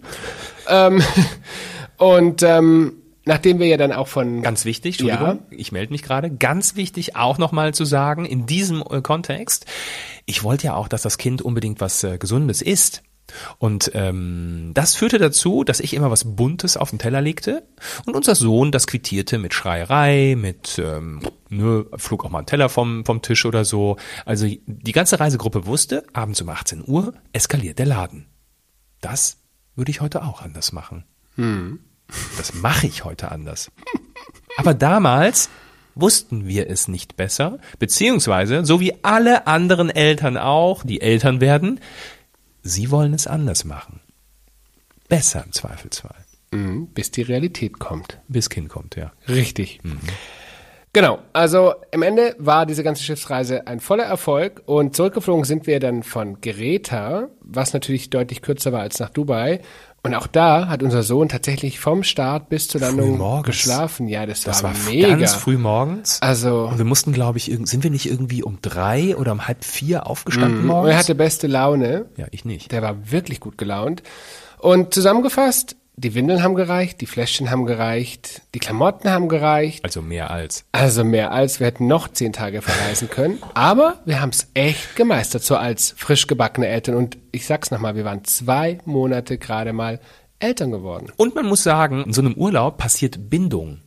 ähm, 0.69 1.03
und 1.97 2.45
ähm, 2.45 2.93
nachdem 3.25 3.59
wir 3.59 3.67
ja 3.67 3.79
dann 3.79 3.91
auch 3.91 4.07
von 4.07 4.41
ganz 4.41 4.65
wichtig, 4.65 5.01
Entschuldigung, 5.01 5.41
ja. 5.51 5.57
ich 5.59 5.73
melde 5.73 5.93
mich 5.93 6.05
gerade, 6.05 6.31
ganz 6.31 6.77
wichtig 6.77 7.17
auch 7.17 7.39
nochmal 7.39 7.75
zu 7.75 7.85
sagen 7.85 8.25
in 8.25 8.47
diesem 8.47 8.85
äh, 8.89 9.01
Kontext, 9.01 9.67
ich 10.27 10.45
wollte 10.45 10.69
ja 10.69 10.77
auch, 10.77 10.87
dass 10.87 11.03
das 11.03 11.19
Kind 11.19 11.43
unbedingt 11.43 11.81
was 11.81 12.05
äh, 12.05 12.19
Gesundes 12.19 12.63
isst. 12.63 13.03
Und 13.59 13.91
ähm, 13.95 14.73
das 14.75 14.95
führte 14.95 15.19
dazu, 15.19 15.65
dass 15.65 15.81
ich 15.81 15.95
immer 15.95 16.11
was 16.11 16.37
Buntes 16.37 16.77
auf 16.77 16.91
den 16.91 16.99
Teller 16.99 17.21
legte 17.21 17.63
und 18.07 18.17
unser 18.17 18.35
Sohn 18.35 18.73
das 18.73 18.87
quittierte 18.87 19.39
mit 19.39 19.55
Schreierei, 19.55 20.37
mit 20.37 20.79
ähm, 20.79 21.21
ne, 21.49 21.87
flog 21.97 22.25
auch 22.25 22.31
mal 22.31 22.41
ein 22.41 22.47
Teller 22.47 22.69
vom, 22.69 23.05
vom 23.05 23.23
Tisch 23.23 23.45
oder 23.45 23.65
so. 23.65 23.97
Also 24.25 24.47
die 24.47 24.93
ganze 24.93 25.21
Reisegruppe 25.21 25.67
wusste, 25.67 26.05
abends 26.13 26.41
um 26.41 26.49
18 26.49 26.85
Uhr 26.87 27.15
eskaliert 27.33 27.79
der 27.79 27.87
Laden. 27.87 28.27
Das 29.01 29.39
würde 29.75 29.91
ich 29.91 30.01
heute 30.01 30.25
auch 30.25 30.43
anders 30.43 30.73
machen. 30.73 31.05
Hm. 31.37 31.81
Das 32.37 32.55
mache 32.55 32.87
ich 32.87 33.05
heute 33.05 33.31
anders. 33.31 33.71
Aber 34.57 34.75
damals 34.75 35.51
wussten 35.97 36.47
wir 36.47 36.69
es 36.69 36.89
nicht 36.89 37.17
besser, 37.17 37.59
beziehungsweise, 37.79 38.65
so 38.65 38.81
wie 38.81 38.95
alle 39.03 39.47
anderen 39.47 39.91
Eltern 39.91 40.37
auch, 40.37 40.85
die 40.85 41.01
Eltern 41.01 41.41
werden, 41.41 41.81
sie 42.67 42.91
wollen 42.91 43.15
es 43.15 43.27
anders 43.27 43.65
machen. 43.65 44.01
Besser 45.09 45.45
im 45.45 45.53
Zweifelsfall. 45.53 46.17
Mhm, 46.51 46.89
bis 46.89 47.11
die 47.11 47.23
Realität 47.23 47.79
kommt. 47.79 48.19
Bis 48.29 48.51
Kind 48.51 48.69
kommt, 48.69 48.97
ja. 48.97 49.13
Richtig. 49.29 49.81
Mhm. 49.83 50.01
Genau, 50.97 51.19
also 51.35 51.75
im 51.91 52.01
Ende 52.03 52.35
war 52.39 52.65
diese 52.65 52.83
ganze 52.83 53.03
Schiffsreise 53.03 53.67
ein 53.67 53.81
voller 53.81 54.05
Erfolg 54.05 54.63
und 54.65 54.97
zurückgeflogen 54.97 55.45
sind 55.45 55.67
wir 55.67 55.79
dann 55.79 56.03
von 56.03 56.41
Greta, 56.41 57.29
was 57.43 57.75
natürlich 57.75 58.09
deutlich 58.09 58.41
kürzer 58.41 58.73
war 58.73 58.81
als 58.81 58.99
nach 58.99 59.11
Dubai. 59.11 59.61
Und 60.07 60.15
auch 60.15 60.27
da 60.27 60.69
hat 60.69 60.83
unser 60.83 61.03
Sohn 61.03 61.29
tatsächlich 61.29 61.81
vom 61.81 62.03
Start 62.03 62.49
bis 62.49 62.69
zur 62.69 62.81
Landung 62.81 63.43
geschlafen. 63.43 64.09
Ja, 64.09 64.27
das, 64.27 64.43
das 64.43 64.63
war, 64.63 64.75
war 64.75 64.93
mega. 64.93 65.15
ganz 65.15 65.35
früh 65.35 65.59
morgens. 65.59 66.21
Also 66.23 66.67
und 66.67 66.79
wir 66.79 66.85
mussten, 66.85 67.13
glaube 67.13 67.39
ich, 67.39 67.45
sind 67.65 67.83
wir 67.83 67.91
nicht 67.91 68.11
irgendwie 68.11 68.43
um 68.43 68.59
drei 68.63 69.17
oder 69.17 69.33
um 69.33 69.47
halb 69.47 69.65
vier 69.65 70.07
aufgestanden 70.07 70.67
morgens? 70.67 70.87
Und 70.87 70.91
er 70.93 70.99
hatte 70.99 71.15
beste 71.15 71.47
Laune. 71.47 72.07
Ja, 72.17 72.27
ich 72.31 72.45
nicht. 72.45 72.73
Der 72.73 72.83
war 72.83 73.11
wirklich 73.11 73.41
gut 73.41 73.59
gelaunt. 73.59 74.03
Und 74.59 74.95
zusammengefasst, 74.95 75.77
die 75.99 76.15
Windeln 76.15 76.43
haben 76.43 76.55
gereicht, 76.55 77.01
die 77.01 77.07
Fläschchen 77.07 77.51
haben 77.51 77.65
gereicht, 77.65 78.43
die 78.55 78.59
Klamotten 78.59 79.11
haben 79.11 79.29
gereicht. 79.29 79.83
Also 79.83 80.03
mehr 80.03 80.31
als. 80.31 80.67
Also 80.73 81.05
mehr 81.05 81.33
als. 81.33 81.59
Wir 81.59 81.69
hätten 81.69 81.87
noch 81.87 82.09
zehn 82.09 82.35
Tage 82.35 82.61
verreisen 82.61 83.09
können. 83.09 83.39
Aber 83.55 84.01
wir 84.05 84.21
haben 84.21 84.31
es 84.31 84.49
echt 84.53 84.95
gemeistert, 84.95 85.43
so 85.43 85.57
als 85.57 85.95
frisch 85.97 86.27
gebackene 86.27 86.67
Eltern. 86.67 86.97
Und 86.97 87.17
ich 87.33 87.47
sag's 87.47 87.71
nochmal, 87.71 87.97
wir 87.97 88.05
waren 88.05 88.25
zwei 88.25 88.79
Monate 88.85 89.39
gerade 89.39 89.73
mal 89.73 90.01
Eltern 90.39 90.71
geworden. 90.71 91.11
Und 91.17 91.35
man 91.35 91.47
muss 91.47 91.63
sagen, 91.63 92.05
in 92.05 92.13
so 92.13 92.21
einem 92.21 92.35
Urlaub 92.35 92.77
passiert 92.77 93.31
Bindung. 93.31 93.81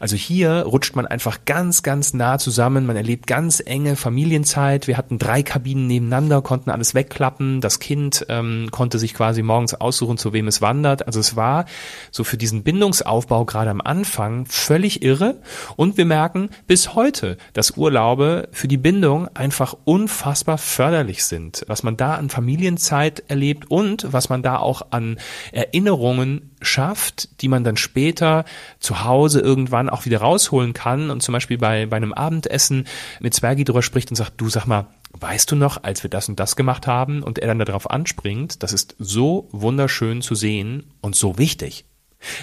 Also 0.00 0.16
hier 0.16 0.62
rutscht 0.62 0.96
man 0.96 1.06
einfach 1.06 1.44
ganz, 1.44 1.82
ganz 1.82 2.14
nah 2.14 2.38
zusammen. 2.38 2.86
Man 2.86 2.96
erlebt 2.96 3.26
ganz 3.26 3.62
enge 3.64 3.96
Familienzeit. 3.96 4.86
Wir 4.86 4.96
hatten 4.96 5.18
drei 5.18 5.42
Kabinen 5.42 5.86
nebeneinander, 5.86 6.42
konnten 6.42 6.70
alles 6.70 6.94
wegklappen. 6.94 7.60
Das 7.60 7.78
Kind 7.78 8.26
ähm, 8.28 8.68
konnte 8.70 8.98
sich 8.98 9.14
quasi 9.14 9.42
morgens 9.42 9.74
aussuchen, 9.74 10.18
zu 10.18 10.32
wem 10.32 10.48
es 10.48 10.60
wandert. 10.60 11.06
Also 11.06 11.20
es 11.20 11.36
war 11.36 11.66
so 12.10 12.24
für 12.24 12.36
diesen 12.36 12.62
Bindungsaufbau 12.62 13.44
gerade 13.44 13.70
am 13.70 13.80
Anfang 13.80 14.46
völlig 14.46 15.02
irre. 15.02 15.40
Und 15.76 15.96
wir 15.96 16.04
merken 16.04 16.50
bis 16.66 16.94
heute, 16.94 17.36
dass 17.52 17.76
Urlaube 17.76 18.48
für 18.52 18.68
die 18.68 18.76
Bindung 18.76 19.28
einfach 19.34 19.76
unfassbar 19.84 20.58
förderlich 20.58 21.24
sind. 21.24 21.64
Was 21.68 21.82
man 21.82 21.96
da 21.96 22.14
an 22.14 22.30
Familienzeit 22.30 23.24
erlebt 23.28 23.70
und 23.70 24.12
was 24.12 24.28
man 24.28 24.42
da 24.42 24.58
auch 24.58 24.82
an 24.90 25.18
Erinnerungen 25.52 26.50
schafft, 26.60 27.40
die 27.42 27.48
man 27.48 27.64
dann 27.64 27.76
später 27.76 28.44
zu 28.78 29.04
Hause 29.04 29.40
irgendwann 29.40 29.88
auch 29.88 30.04
wieder 30.04 30.20
rausholen 30.20 30.72
kann 30.72 31.10
und 31.10 31.22
zum 31.22 31.32
Beispiel 31.32 31.58
bei, 31.58 31.86
bei 31.86 31.96
einem 31.96 32.12
Abendessen 32.12 32.86
mit 33.20 33.34
Zwergi 33.34 33.64
drüber 33.64 33.82
spricht 33.82 34.10
und 34.10 34.16
sagt, 34.16 34.40
du 34.40 34.48
sag 34.48 34.66
mal, 34.66 34.86
weißt 35.12 35.50
du 35.50 35.56
noch, 35.56 35.82
als 35.82 36.02
wir 36.02 36.10
das 36.10 36.28
und 36.28 36.38
das 36.38 36.56
gemacht 36.56 36.86
haben 36.86 37.22
und 37.22 37.38
er 37.38 37.48
dann 37.48 37.58
darauf 37.58 37.90
anspringt, 37.90 38.62
das 38.62 38.72
ist 38.72 38.96
so 38.98 39.48
wunderschön 39.52 40.22
zu 40.22 40.34
sehen 40.34 40.92
und 41.00 41.16
so 41.16 41.38
wichtig. 41.38 41.84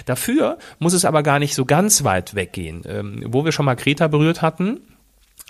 Dafür 0.06 0.58
muss 0.78 0.94
es 0.94 1.04
aber 1.04 1.22
gar 1.22 1.38
nicht 1.38 1.54
so 1.54 1.64
ganz 1.64 2.04
weit 2.04 2.34
weggehen. 2.34 2.82
Ähm, 2.86 3.24
wo 3.28 3.44
wir 3.44 3.52
schon 3.52 3.66
mal 3.66 3.76
Kreta 3.76 4.08
berührt 4.08 4.42
hatten, 4.42 4.80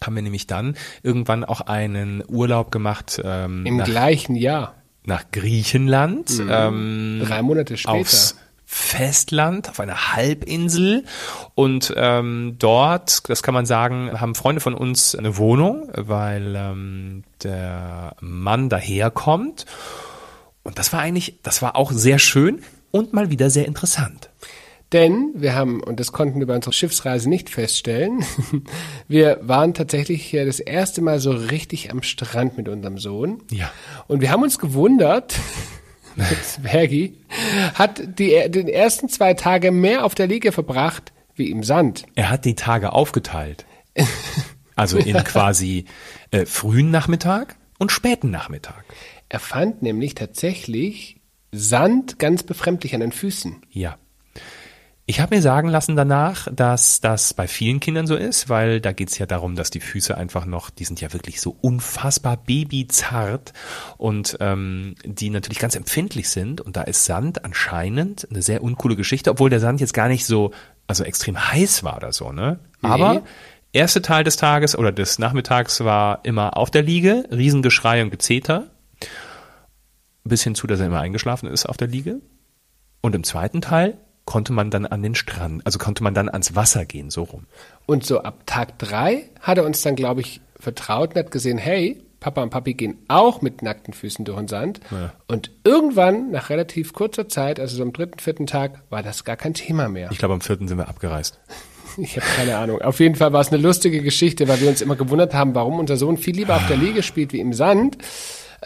haben 0.04 0.14
wir 0.14 0.22
nämlich 0.22 0.46
dann 0.46 0.76
irgendwann 1.02 1.44
auch 1.44 1.62
einen 1.62 2.22
Urlaub 2.26 2.70
gemacht. 2.70 3.20
Ähm, 3.24 3.64
Im 3.64 3.78
gleichen 3.78 4.34
Jahr. 4.34 4.74
Nach 5.04 5.24
Griechenland. 5.30 6.38
Mhm. 6.38 6.50
Ähm, 6.50 7.22
Drei 7.24 7.42
Monate 7.42 7.76
später. 7.76 7.96
Aufs, 7.96 8.36
Festland, 8.66 9.70
auf 9.70 9.80
einer 9.80 10.12
Halbinsel. 10.14 11.04
Und 11.54 11.94
ähm, 11.96 12.56
dort, 12.58 13.30
das 13.30 13.42
kann 13.42 13.54
man 13.54 13.64
sagen, 13.64 14.20
haben 14.20 14.34
Freunde 14.34 14.60
von 14.60 14.74
uns 14.74 15.14
eine 15.14 15.36
Wohnung, 15.38 15.88
weil 15.94 16.54
ähm, 16.56 17.22
der 17.42 18.16
Mann 18.20 18.68
daherkommt. 18.68 19.66
Und 20.64 20.78
das 20.78 20.92
war 20.92 21.00
eigentlich, 21.00 21.38
das 21.44 21.62
war 21.62 21.76
auch 21.76 21.92
sehr 21.92 22.18
schön 22.18 22.60
und 22.90 23.12
mal 23.12 23.30
wieder 23.30 23.50
sehr 23.50 23.66
interessant. 23.66 24.30
Denn 24.92 25.32
wir 25.34 25.54
haben, 25.54 25.82
und 25.82 25.98
das 25.98 26.12
konnten 26.12 26.38
wir 26.38 26.46
bei 26.46 26.54
unserer 26.54 26.72
Schiffsreise 26.72 27.28
nicht 27.28 27.50
feststellen, 27.50 28.24
wir 29.08 29.40
waren 29.42 29.74
tatsächlich 29.74 30.30
das 30.32 30.60
erste 30.60 31.02
Mal 31.02 31.18
so 31.18 31.30
richtig 31.30 31.90
am 31.90 32.02
Strand 32.02 32.56
mit 32.56 32.68
unserem 32.68 32.98
Sohn. 32.98 33.42
Ja. 33.50 33.70
Und 34.06 34.20
wir 34.20 34.30
haben 34.30 34.42
uns 34.42 34.58
gewundert, 34.58 35.34
Bergi, 36.62 37.18
hat 37.74 38.18
die, 38.18 38.48
den 38.48 38.68
ersten 38.68 39.08
zwei 39.08 39.34
Tage 39.34 39.70
mehr 39.70 40.04
auf 40.04 40.14
der 40.14 40.26
Liege 40.26 40.52
verbracht 40.52 41.12
wie 41.34 41.50
im 41.50 41.62
Sand. 41.62 42.04
Er 42.14 42.30
hat 42.30 42.44
die 42.44 42.54
Tage 42.54 42.92
aufgeteilt. 42.92 43.66
Also 44.74 44.98
in 44.98 45.16
quasi 45.24 45.86
äh, 46.30 46.44
frühen 46.44 46.90
Nachmittag 46.90 47.56
und 47.78 47.92
späten 47.92 48.30
Nachmittag. 48.30 48.84
Er 49.28 49.40
fand 49.40 49.82
nämlich 49.82 50.14
tatsächlich 50.14 51.20
Sand 51.50 52.18
ganz 52.18 52.42
befremdlich 52.42 52.94
an 52.94 53.00
den 53.00 53.12
Füßen. 53.12 53.62
Ja. 53.70 53.96
Ich 55.08 55.20
habe 55.20 55.36
mir 55.36 55.40
sagen 55.40 55.68
lassen 55.68 55.94
danach, 55.94 56.48
dass 56.52 57.00
das 57.00 57.32
bei 57.32 57.46
vielen 57.46 57.78
Kindern 57.78 58.08
so 58.08 58.16
ist, 58.16 58.48
weil 58.48 58.80
da 58.80 58.90
geht's 58.90 59.18
ja 59.18 59.26
darum, 59.26 59.54
dass 59.54 59.70
die 59.70 59.78
Füße 59.78 60.16
einfach 60.16 60.46
noch, 60.46 60.68
die 60.68 60.84
sind 60.84 61.00
ja 61.00 61.12
wirklich 61.12 61.40
so 61.40 61.56
unfassbar 61.60 62.36
babyzart 62.36 63.52
und 63.98 64.36
ähm, 64.40 64.96
die 65.04 65.30
natürlich 65.30 65.60
ganz 65.60 65.76
empfindlich 65.76 66.28
sind. 66.28 66.60
Und 66.60 66.76
da 66.76 66.82
ist 66.82 67.04
Sand 67.04 67.44
anscheinend 67.44 68.26
eine 68.30 68.42
sehr 68.42 68.64
uncoole 68.64 68.96
Geschichte, 68.96 69.30
obwohl 69.30 69.48
der 69.48 69.60
Sand 69.60 69.80
jetzt 69.80 69.94
gar 69.94 70.08
nicht 70.08 70.26
so, 70.26 70.50
also 70.88 71.04
extrem 71.04 71.52
heiß 71.52 71.84
war 71.84 71.98
oder 71.98 72.10
so, 72.10 72.32
ne? 72.32 72.58
Nee. 72.82 72.88
Aber 72.88 73.22
erste 73.72 74.02
Teil 74.02 74.24
des 74.24 74.36
Tages 74.36 74.76
oder 74.76 74.90
des 74.90 75.20
Nachmittags 75.20 75.84
war 75.84 76.18
immer 76.24 76.56
auf 76.56 76.72
der 76.72 76.82
Liege, 76.82 77.28
Riesengeschrei 77.30 78.02
und 78.02 78.10
Gezeter. 78.10 78.64
Bis 80.24 80.42
hin 80.42 80.56
zu, 80.56 80.66
dass 80.66 80.80
er 80.80 80.86
immer 80.86 80.98
eingeschlafen 80.98 81.48
ist 81.48 81.66
auf 81.66 81.76
der 81.76 81.86
Liege. 81.86 82.20
Und 83.02 83.14
im 83.14 83.22
zweiten 83.22 83.60
Teil 83.60 83.98
konnte 84.26 84.52
man 84.52 84.70
dann 84.70 84.84
an 84.84 85.02
den 85.02 85.14
Strand, 85.14 85.64
also 85.64 85.78
konnte 85.78 86.02
man 86.02 86.12
dann 86.12 86.28
ans 86.28 86.54
Wasser 86.54 86.84
gehen, 86.84 87.10
so 87.10 87.22
rum. 87.22 87.46
Und 87.86 88.04
so 88.04 88.20
ab 88.20 88.42
Tag 88.44 88.78
drei 88.78 89.30
hat 89.40 89.56
er 89.56 89.64
uns 89.64 89.80
dann, 89.80 89.96
glaube 89.96 90.20
ich, 90.20 90.40
vertraut 90.58 91.14
und 91.14 91.18
hat 91.18 91.30
gesehen, 91.30 91.56
hey, 91.56 92.02
Papa 92.20 92.42
und 92.42 92.50
Papi 92.50 92.74
gehen 92.74 92.98
auch 93.08 93.40
mit 93.40 93.62
nackten 93.62 93.94
Füßen 93.94 94.24
durch 94.24 94.38
den 94.38 94.48
Sand. 94.48 94.80
Ja. 94.90 95.12
Und 95.28 95.52
irgendwann, 95.64 96.32
nach 96.32 96.50
relativ 96.50 96.92
kurzer 96.92 97.28
Zeit, 97.28 97.60
also 97.60 97.76
so 97.76 97.82
am 97.82 97.92
dritten, 97.92 98.18
vierten 98.18 98.46
Tag, 98.46 98.82
war 98.90 99.02
das 99.02 99.24
gar 99.24 99.36
kein 99.36 99.54
Thema 99.54 99.88
mehr. 99.88 100.10
Ich 100.10 100.18
glaube, 100.18 100.34
am 100.34 100.40
vierten 100.40 100.66
sind 100.68 100.78
wir 100.78 100.88
abgereist. 100.88 101.38
Ich 101.98 102.14
habe 102.16 102.26
keine 102.36 102.58
Ahnung. 102.58 102.82
Auf 102.82 103.00
jeden 103.00 103.14
Fall 103.14 103.32
war 103.32 103.40
es 103.40 103.48
eine 103.48 103.56
lustige 103.56 104.02
Geschichte, 104.02 104.48
weil 104.48 104.60
wir 104.60 104.68
uns 104.68 104.82
immer 104.82 104.96
gewundert 104.96 105.32
haben, 105.32 105.54
warum 105.54 105.78
unser 105.78 105.96
Sohn 105.96 106.18
viel 106.18 106.36
lieber 106.36 106.54
auf 106.56 106.66
der 106.66 106.76
Liege 106.76 107.02
spielt 107.02 107.32
wie 107.32 107.40
im 107.40 107.54
Sand. 107.54 107.96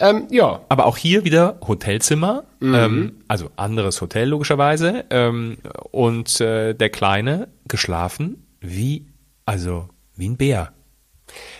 Ähm, 0.01 0.27
ja. 0.31 0.61
Aber 0.67 0.85
auch 0.85 0.97
hier 0.97 1.23
wieder 1.23 1.59
Hotelzimmer, 1.65 2.43
mhm. 2.59 2.75
ähm, 2.75 3.11
also 3.27 3.49
anderes 3.55 4.01
Hotel 4.01 4.27
logischerweise. 4.27 5.05
Ähm, 5.09 5.57
und 5.91 6.41
äh, 6.41 6.73
der 6.73 6.89
Kleine 6.89 7.47
geschlafen 7.67 8.45
wie, 8.59 9.07
also 9.45 9.87
wie 10.15 10.29
ein 10.29 10.37
Bär. 10.37 10.73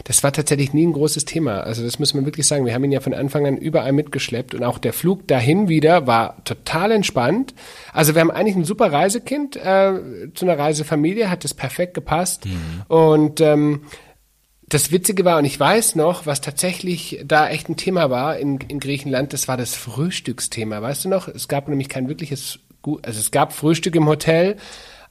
Das 0.03 0.23
war 0.23 0.33
tatsächlich 0.33 0.73
nie 0.73 0.85
ein 0.85 0.93
großes 0.93 1.25
Thema. 1.25 1.61
Also 1.61 1.83
das 1.83 1.99
muss 1.99 2.13
man 2.13 2.25
wirklich 2.25 2.47
sagen. 2.47 2.65
Wir 2.65 2.73
haben 2.73 2.83
ihn 2.83 2.91
ja 2.91 2.99
von 2.99 3.13
Anfang 3.13 3.45
an 3.45 3.57
überall 3.57 3.91
mitgeschleppt 3.91 4.53
und 4.53 4.63
auch 4.63 4.77
der 4.77 4.93
Flug 4.93 5.27
dahin 5.27 5.69
wieder 5.69 6.07
war 6.07 6.43
total 6.43 6.91
entspannt. 6.91 7.53
Also 7.93 8.13
wir 8.13 8.21
haben 8.21 8.31
eigentlich 8.31 8.55
ein 8.55 8.65
super 8.65 8.91
Reisekind 8.91 9.55
äh, 9.55 9.93
zu 10.33 10.45
einer 10.45 10.57
Reisefamilie, 10.57 11.29
hat 11.29 11.43
das 11.43 11.53
perfekt 11.53 11.93
gepasst 11.93 12.45
mhm. 12.45 12.81
und 12.87 13.41
ähm, 13.41 13.83
das 14.71 14.89
Witzige 14.89 15.25
war, 15.25 15.37
und 15.37 15.43
ich 15.43 15.59
weiß 15.59 15.95
noch, 15.95 16.25
was 16.25 16.39
tatsächlich 16.39 17.19
da 17.25 17.49
echt 17.49 17.67
ein 17.67 17.75
Thema 17.75 18.09
war 18.09 18.37
in, 18.37 18.57
in 18.69 18.79
Griechenland, 18.79 19.33
das 19.33 19.49
war 19.49 19.57
das 19.57 19.75
Frühstücksthema. 19.75 20.81
Weißt 20.81 21.03
du 21.03 21.09
noch? 21.09 21.27
Es 21.27 21.49
gab 21.49 21.67
nämlich 21.67 21.89
kein 21.89 22.07
wirkliches, 22.07 22.59
also 22.85 23.19
es 23.19 23.31
gab 23.31 23.51
Frühstück 23.51 23.95
im 23.95 24.07
Hotel, 24.07 24.55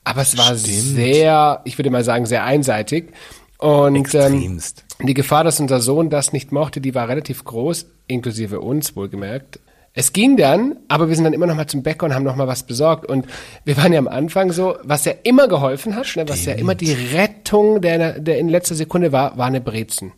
aber 0.03 0.23
es 0.23 0.39
war 0.39 0.57
Stimmt. 0.57 0.65
sehr, 0.65 1.61
ich 1.65 1.79
würde 1.79 1.91
mal 1.91 2.05
sagen, 2.05 2.25
sehr 2.25 2.45
einseitig. 2.45 3.13
Und 3.59 4.15
ähm, 4.15 4.59
die 5.03 5.15
Gefahr, 5.15 5.45
dass 5.45 5.61
unser 5.61 5.81
Sohn 5.81 6.09
das 6.09 6.33
nicht 6.33 6.53
mochte, 6.53 6.81
die 6.81 6.95
war 6.95 7.09
relativ 7.09 7.45
groß, 7.45 7.85
inklusive 8.07 8.61
uns 8.61 8.97
wohlgemerkt. 8.97 9.61
Es 9.93 10.13
ging 10.13 10.37
dann, 10.37 10.77
aber 10.89 11.09
wir 11.09 11.17
sind 11.17 11.25
dann 11.25 11.33
immer 11.33 11.47
noch 11.47 11.57
mal 11.57 11.67
zum 11.67 11.83
Bäcker 11.83 12.07
und 12.07 12.15
haben 12.15 12.23
noch 12.23 12.37
mal 12.37 12.47
was 12.47 12.63
besorgt. 12.63 13.07
Und 13.07 13.27
wir 13.65 13.77
waren 13.77 13.93
ja 13.93 13.99
am 13.99 14.07
Anfang 14.07 14.53
so, 14.53 14.77
was 14.85 15.05
ja 15.05 15.13
immer 15.25 15.49
geholfen 15.49 15.97
hat, 15.97 16.15
ne, 16.17 16.29
was 16.29 16.45
ja 16.45 16.53
immer 16.53 16.77
die 16.77 16.93
Rettung 16.93 17.81
der, 17.81 18.21
der 18.21 18.39
in 18.39 18.49
letzter 18.49 18.77
Sekunde 18.77 19.11
war, 19.11 19.37
war 19.37 19.47
eine 19.47 19.61
Brezen. 19.61 20.13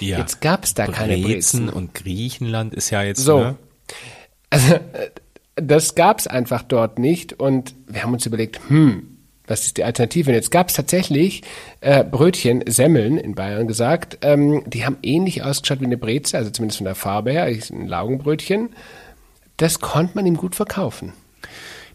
Ja. 0.00 0.18
Jetzt 0.18 0.42
gab's 0.42 0.74
da 0.74 0.84
Brezen 0.84 0.98
keine 0.98 1.16
Brezen. 1.18 1.68
und 1.70 1.94
Griechenland 1.94 2.74
ist 2.74 2.90
ja 2.90 3.02
jetzt 3.02 3.24
so. 3.24 3.40
Ne? 3.40 3.56
Also 4.50 4.78
das 5.56 5.94
gab's 5.94 6.26
einfach 6.26 6.62
dort 6.62 6.98
nicht 6.98 7.32
und 7.34 7.74
wir 7.86 8.02
haben 8.02 8.12
uns 8.12 8.26
überlegt, 8.26 8.60
hm, 8.68 9.19
Was 9.50 9.66
ist 9.66 9.78
die 9.78 9.84
Alternative? 9.84 10.30
Und 10.30 10.36
jetzt 10.36 10.52
gab 10.52 10.68
es 10.68 10.74
tatsächlich 10.74 11.42
äh, 11.80 12.04
Brötchen, 12.04 12.62
Semmeln 12.68 13.18
in 13.18 13.34
Bayern 13.34 13.66
gesagt, 13.66 14.18
ähm, 14.22 14.62
die 14.64 14.86
haben 14.86 14.96
ähnlich 15.02 15.42
ausgeschaut 15.42 15.80
wie 15.80 15.86
eine 15.86 15.96
Breze, 15.96 16.38
also 16.38 16.50
zumindest 16.50 16.78
von 16.78 16.84
der 16.84 16.94
Farbe 16.94 17.32
her, 17.32 17.46
ein 17.46 17.88
Laugenbrötchen. 17.88 18.68
Das 19.56 19.80
konnte 19.80 20.12
man 20.14 20.24
ihm 20.24 20.36
gut 20.36 20.54
verkaufen. 20.54 21.14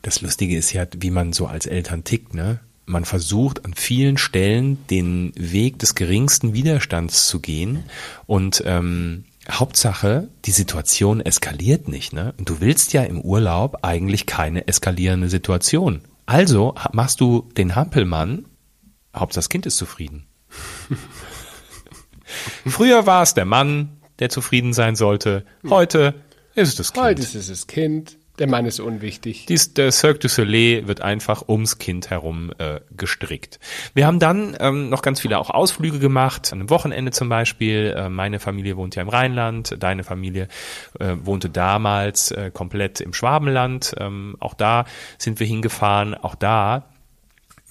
Das 0.02 0.20
Lustige 0.20 0.58
ist 0.58 0.74
ja, 0.74 0.86
wie 0.98 1.12
man 1.12 1.32
so 1.32 1.48
als 1.48 1.66
Eltern 1.66 2.04
tickt, 2.04 2.34
ne? 2.34 2.60
Man 2.88 3.06
versucht 3.06 3.64
an 3.64 3.74
vielen 3.74 4.18
Stellen 4.18 4.78
den 4.90 5.32
Weg 5.38 5.80
des 5.80 5.96
geringsten 5.96 6.54
Widerstands 6.54 7.30
zu 7.30 7.40
gehen 7.40 7.86
und 8.28 8.64
ähm, 8.66 9.24
Hauptsache, 9.50 10.28
die 10.44 10.52
Situation 10.52 11.22
eskaliert 11.22 11.88
nicht, 11.88 12.12
ne? 12.12 12.34
Und 12.38 12.50
du 12.50 12.60
willst 12.60 12.92
ja 12.92 13.04
im 13.04 13.22
Urlaub 13.22 13.78
eigentlich 13.82 14.26
keine 14.26 14.68
eskalierende 14.68 15.30
Situation. 15.30 16.02
Also 16.26 16.76
machst 16.92 17.22
du 17.22 17.50
den 17.56 17.76
Hampelmann, 17.76 18.46
Hauptsache 19.16 19.44
das 19.44 19.50
Kind 19.50 19.66
ist 19.66 19.78
zufrieden. 19.78 20.28
Früher 22.66 23.06
war 23.06 23.22
es 23.22 23.34
der 23.34 23.46
Mann, 23.46 24.02
der 24.20 24.30
zufrieden 24.30 24.74
sein 24.74 24.96
sollte. 24.96 25.46
Heute 25.70 26.16
ist 26.56 26.70
es 26.70 26.76
das 26.76 26.94
Kind. 26.94 27.06
Heute 27.06 27.22
ist 27.22 27.36
es 27.36 27.48
das 27.48 27.68
Kind. 27.68 28.18
Der 28.40 28.48
Mann 28.48 28.66
ist 28.66 28.80
unwichtig. 28.80 29.46
Dies, 29.46 29.74
der 29.74 29.92
Cirque 29.92 30.20
du 30.20 30.28
Soleil 30.28 30.88
wird 30.88 31.02
einfach 31.02 31.48
ums 31.48 31.78
Kind 31.78 32.10
herum 32.10 32.52
äh, 32.58 32.82
gestrickt. 32.96 33.60
Wir 33.94 34.06
haben 34.08 34.20
dann 34.20 34.58
ähm, 34.60 34.90
noch 34.90 35.02
ganz 35.02 35.22
viele 35.22 35.40
auch 35.40 35.50
Ausflüge 35.50 36.00
gemacht, 36.00 36.52
an 36.52 36.60
einem 36.60 36.70
Wochenende 36.70 37.12
zum 37.12 37.30
Beispiel. 37.30 37.96
Äh, 37.98 38.10
meine 38.10 38.40
Familie 38.40 38.76
wohnt 38.76 38.96
ja 38.96 39.02
im 39.02 39.10
Rheinland, 39.10 39.76
deine 39.80 40.04
Familie 40.04 40.50
äh, 41.00 41.16
wohnte 41.22 41.50
damals 41.50 42.32
äh, 42.32 42.52
komplett 42.54 43.00
im 43.00 43.14
Schwabenland. 43.14 43.96
Ähm, 44.00 44.36
auch 44.40 44.54
da 44.54 44.86
sind 45.18 45.40
wir 45.40 45.48
hingefahren. 45.48 46.14
Auch 46.14 46.36
da 46.36 46.90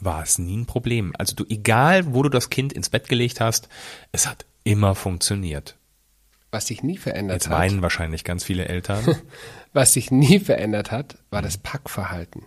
war 0.01 0.23
es 0.23 0.39
nie 0.39 0.57
ein 0.57 0.67
Problem. 0.67 1.13
Also 1.19 1.37
du, 1.37 1.45
egal 1.49 2.15
wo 2.15 2.23
du 2.23 2.29
das 2.29 2.51
Kind 2.51 2.73
ins 2.73 2.89
Bett 2.89 3.09
gelegt 3.09 3.41
hast, 3.41 3.69
es 4.13 4.27
hat 4.27 4.47
immer 4.65 4.95
funktioniert. 4.95 5.77
Was 6.51 6.69
sich 6.69 6.83
nie 6.83 6.97
verändert 6.97 7.37
Jetzt 7.37 7.51
hat. 7.51 7.59
weinen 7.59 7.83
wahrscheinlich 7.83 8.23
ganz 8.25 8.45
viele 8.45 8.67
Eltern. 8.67 9.05
Was 9.75 9.93
sich 9.93 10.11
nie 10.11 10.39
verändert 10.39 10.91
hat, 10.91 11.19
war 11.31 11.43
das 11.43 11.59
Packverhalten. 11.59 12.45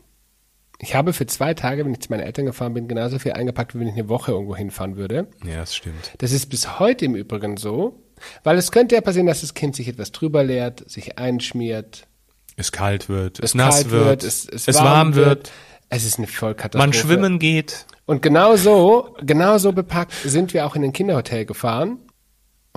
Ich 0.80 0.96
habe 0.96 1.12
für 1.14 1.26
zwei 1.26 1.54
Tage, 1.54 1.86
wenn 1.86 1.92
ich 1.94 2.00
zu 2.00 2.10
meinen 2.10 2.22
Eltern 2.22 2.46
gefahren 2.46 2.74
bin, 2.74 2.88
genauso 2.88 3.20
viel 3.20 3.34
eingepackt, 3.34 3.76
wie 3.76 3.80
wenn 3.80 3.88
ich 3.88 3.94
eine 3.96 4.10
Woche 4.10 4.32
irgendwo 4.32 4.56
hinfahren 4.56 4.96
würde. 4.96 5.28
ja, 5.44 5.58
das 5.58 5.76
stimmt. 5.76 6.14
Das 6.20 6.32
ist 6.32 6.48
bis 6.48 6.80
heute 6.80 7.06
im 7.06 7.16
Übrigen 7.16 7.58
so, 7.58 8.02
weil 8.44 8.58
es 8.58 8.72
könnte 8.72 8.96
ja 8.96 9.02
passieren, 9.02 9.28
dass 9.28 9.42
das 9.42 9.54
Kind 9.54 9.76
sich 9.76 9.88
etwas 9.88 10.12
drüber 10.12 10.44
leert, 10.44 10.90
sich 10.90 11.18
einschmiert, 11.20 12.08
Es 12.56 12.72
kalt 12.72 13.10
wird, 13.10 13.40
es, 13.40 13.52
es 13.52 13.56
nass 13.56 13.90
wird, 13.90 14.06
wird, 14.06 14.24
es, 14.24 14.48
es, 14.48 14.68
es 14.68 14.76
warm, 14.78 15.14
wird. 15.16 15.52
Es 15.90 16.04
ist 16.06 16.18
eine 16.18 16.28
Vollkatastrophe. 16.28 16.78
man 16.78 16.94
schwimmen 16.94 17.40
geht. 17.40 17.86
Und 18.06 18.22
genau 18.22 18.56
so, 18.56 19.16
genau 19.22 19.58
so 19.58 19.72
bepackt 19.74 20.14
sind 20.24 20.54
wir 20.54 20.66
auch 20.66 20.76
in 20.76 20.84
ein 20.84 20.94
Kinderhotel 20.94 21.46
gefahren. 21.46 22.00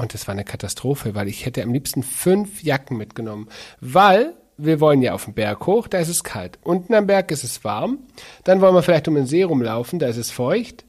Und 0.00 0.14
das 0.14 0.26
war 0.26 0.32
eine 0.32 0.44
Katastrophe, 0.44 1.14
weil 1.14 1.28
ich 1.28 1.44
hätte 1.44 1.62
am 1.62 1.74
liebsten 1.74 2.02
fünf 2.02 2.62
Jacken 2.62 2.96
mitgenommen. 2.96 3.50
Weil 3.80 4.32
wir 4.56 4.80
wollen 4.80 5.02
ja 5.02 5.12
auf 5.12 5.26
den 5.26 5.34
Berg 5.34 5.66
hoch, 5.66 5.88
da 5.88 5.98
ist 5.98 6.08
es 6.08 6.24
kalt. 6.24 6.58
Unten 6.62 6.94
am 6.94 7.06
Berg 7.06 7.30
ist 7.30 7.44
es 7.44 7.64
warm. 7.64 7.98
Dann 8.44 8.62
wollen 8.62 8.74
wir 8.74 8.82
vielleicht 8.82 9.08
um 9.08 9.14
den 9.14 9.26
See 9.26 9.42
rumlaufen, 9.42 9.98
da 9.98 10.06
ist 10.08 10.16
es 10.16 10.30
feucht. 10.30 10.86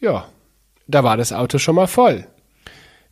Ja, 0.00 0.28
da 0.88 1.04
war 1.04 1.16
das 1.16 1.32
Auto 1.32 1.58
schon 1.58 1.76
mal 1.76 1.86
voll. 1.86 2.26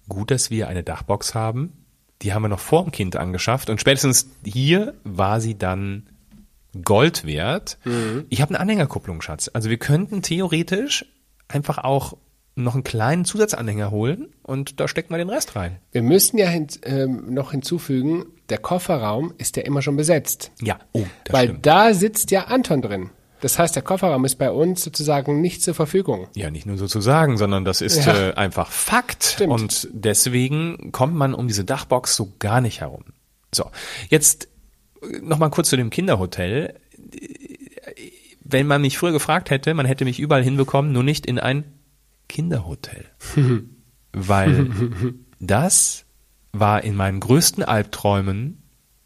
Gut, 0.08 0.32
dass 0.32 0.50
wir 0.50 0.66
eine 0.66 0.82
Dachbox 0.82 1.36
haben. 1.36 1.84
Die 2.22 2.34
haben 2.34 2.42
wir 2.42 2.48
noch 2.48 2.58
vor 2.58 2.82
dem 2.82 2.90
Kind 2.90 3.14
angeschafft 3.14 3.70
und 3.70 3.80
spätestens 3.80 4.28
hier 4.44 4.94
war 5.04 5.40
sie 5.40 5.56
dann 5.56 6.08
Gold 6.82 7.24
wert. 7.24 7.78
Ich 8.30 8.42
habe 8.42 8.50
eine 8.50 8.60
Anhängerkupplung, 8.60 9.22
Schatz. 9.22 9.48
Also 9.52 9.70
wir 9.70 9.78
könnten 9.78 10.22
theoretisch 10.22 11.06
einfach 11.46 11.78
auch 11.78 12.16
noch 12.56 12.74
einen 12.74 12.84
kleinen 12.84 13.24
Zusatzanhänger 13.24 13.90
holen 13.90 14.28
und 14.42 14.80
da 14.80 14.88
steckt 14.88 15.10
man 15.10 15.18
den 15.18 15.28
Rest 15.28 15.54
rein. 15.56 15.76
Wir 15.92 16.02
müssen 16.02 16.38
ja 16.38 16.48
hin, 16.48 16.66
ähm, 16.84 17.32
noch 17.32 17.50
hinzufügen, 17.52 18.24
der 18.48 18.58
Kofferraum 18.58 19.32
ist 19.38 19.56
ja 19.56 19.62
immer 19.62 19.82
schon 19.82 19.96
besetzt. 19.96 20.50
Ja, 20.62 20.78
oh, 20.92 21.04
das 21.24 21.34
weil 21.34 21.48
stimmt. 21.48 21.66
da 21.66 21.94
sitzt 21.94 22.30
ja 22.30 22.44
Anton 22.44 22.80
drin. 22.82 23.10
Das 23.42 23.58
heißt, 23.58 23.76
der 23.76 23.82
Kofferraum 23.82 24.24
ist 24.24 24.36
bei 24.36 24.50
uns 24.50 24.82
sozusagen 24.82 25.42
nicht 25.42 25.62
zur 25.62 25.74
Verfügung. 25.74 26.28
Ja, 26.34 26.50
nicht 26.50 26.64
nur 26.64 26.78
sozusagen, 26.78 27.36
sondern 27.36 27.66
das 27.66 27.82
ist 27.82 28.06
Ja. 28.06 28.30
äh, 28.30 28.34
einfach 28.34 28.70
Fakt. 28.70 29.24
Stimmt. 29.24 29.52
Und 29.52 29.88
deswegen 29.92 30.90
kommt 30.90 31.14
man 31.14 31.34
um 31.34 31.46
diese 31.46 31.64
Dachbox 31.64 32.16
so 32.16 32.32
gar 32.38 32.62
nicht 32.62 32.80
herum. 32.80 33.04
So, 33.54 33.70
jetzt 34.08 34.48
nochmal 35.22 35.50
kurz 35.50 35.68
zu 35.68 35.76
dem 35.76 35.90
Kinderhotel. 35.90 36.74
Wenn 38.42 38.66
man 38.66 38.80
mich 38.80 38.96
früher 38.96 39.12
gefragt 39.12 39.50
hätte, 39.50 39.74
man 39.74 39.86
hätte 39.86 40.04
mich 40.04 40.18
überall 40.18 40.42
hinbekommen, 40.42 40.92
nur 40.92 41.02
nicht 41.02 41.26
in 41.26 41.38
ein 41.38 41.64
Kinderhotel. 42.28 43.04
Weil 44.12 44.70
das 45.40 46.04
war 46.52 46.82
in 46.84 46.96
meinen 46.96 47.20
größten 47.20 47.62
Albträumen 47.62 48.62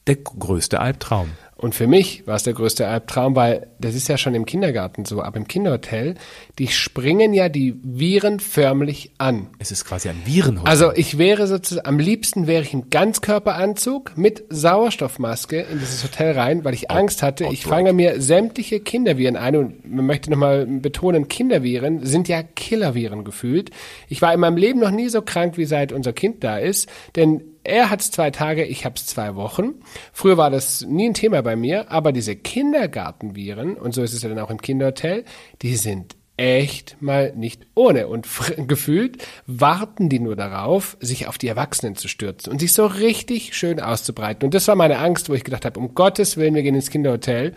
der 0.07 0.17
größte 0.17 0.81
Albtraum. 0.81 1.31
Und 1.61 1.75
für 1.75 1.87
mich 1.87 2.27
war 2.27 2.37
es 2.37 2.43
der 2.43 2.55
größte 2.55 2.89
Albtraum, 2.89 3.37
weil 3.37 3.67
das 3.79 3.95
ist 3.95 4.09
ja 4.09 4.17
schon 4.17 4.35
im 4.35 4.47
Kindergarten 4.47 5.05
so, 5.05 5.23
aber 5.23 5.37
im 5.37 5.47
Kinderhotel, 5.47 6.15
die 6.59 6.69
springen 6.69 7.35
ja 7.35 7.51
die 7.51 7.75
Viren 7.83 8.41
förmlich 8.41 9.11
an. 9.19 9.49
Es 9.59 9.71
ist 9.71 9.85
quasi 9.85 10.09
ein 10.09 10.23
Virenhotel. 10.25 10.67
Also 10.67 10.91
ich 10.95 11.19
wäre 11.19 11.47
sozusagen, 11.47 11.87
am 11.87 11.99
liebsten 11.99 12.47
wäre 12.47 12.63
ich 12.63 12.73
im 12.73 12.89
Ganzkörperanzug 12.89 14.17
mit 14.17 14.43
Sauerstoffmaske 14.49 15.61
in 15.71 15.81
dieses 15.81 16.03
Hotel 16.03 16.33
rein, 16.33 16.65
weil 16.65 16.73
ich 16.73 16.91
Angst 16.91 17.23
hatte, 17.23 17.45
ich 17.53 17.67
fange 17.67 17.93
mir 17.93 18.23
sämtliche 18.23 18.81
Kinderviren 18.81 19.37
ein 19.37 19.55
und 19.55 19.87
man 19.87 20.07
möchte 20.07 20.31
nochmal 20.31 20.65
betonen, 20.65 21.29
Kinderviren 21.29 22.07
sind 22.07 22.27
ja 22.29 22.43
Killerviren 22.43 23.23
gefühlt. 23.23 23.71
Ich 24.09 24.23
war 24.23 24.33
in 24.33 24.41
meinem 24.41 24.57
Leben 24.57 24.81
noch 24.81 24.93
nie 24.93 25.11
so 25.11 25.21
krank, 25.21 25.59
wie 25.59 25.67
seit 25.67 25.93
unser 25.93 26.15
Kind 26.15 26.43
da 26.43 26.57
ist, 26.57 26.89
denn 27.17 27.43
er 27.65 27.91
hat's 27.91 28.11
zwei 28.11 28.31
Tage, 28.31 28.65
ich 28.65 28.85
hab's 28.85 29.07
zwei 29.07 29.35
Wochen. 29.35 29.75
Früher 30.13 30.37
war 30.37 30.51
das 30.51 30.83
nie 30.83 31.09
ein 31.09 31.15
Thema 31.15 31.43
bei 31.43 31.57
mir, 31.57 31.91
aber 31.91 32.13
diese 32.13 32.37
Kindergartenviren, 32.37 33.77
und 33.77 33.95
so 33.95 34.03
ist 34.03 34.15
es 34.15 34.23
ja 34.23 34.29
dann 34.29 34.39
auch 34.39 34.51
im 34.51 34.61
Kinderhotel, 34.61 35.25
die 35.63 35.77
sind 35.77 36.17
echt 36.41 36.97
mal 37.01 37.35
nicht 37.37 37.67
ohne. 37.75 38.09
Und 38.09 38.27
gefühlt 38.67 39.23
warten 39.47 40.09
die 40.09 40.21
nur 40.21 40.37
darauf, 40.37 40.97
sich 41.01 41.27
auf 41.29 41.37
die 41.37 41.49
Erwachsenen 41.49 41.97
zu 41.97 42.09
stürzen 42.09 42.51
und 42.51 42.61
sich 42.61 42.73
so 42.73 42.87
richtig 42.87 43.55
schön 43.55 43.79
auszubreiten. 43.79 44.47
Und 44.47 44.55
das 44.55 44.67
war 44.67 44.75
meine 44.75 44.99
Angst, 44.99 45.29
wo 45.29 45.35
ich 45.35 45.45
gedacht 45.45 45.67
habe, 45.67 45.79
um 45.79 45.95
Gottes 45.95 46.39
Willen, 46.39 46.55
wir 46.55 46.63
gehen 46.63 46.75
ins 46.75 46.91
Kinderhotel. 46.91 47.55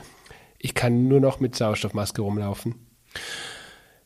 Ich 0.60 0.74
kann 0.74 1.08
nur 1.08 1.22
noch 1.22 1.39
mit 1.39 1.56
Sauerstoffmaske 1.56 2.22
rumlaufen. 2.22 2.76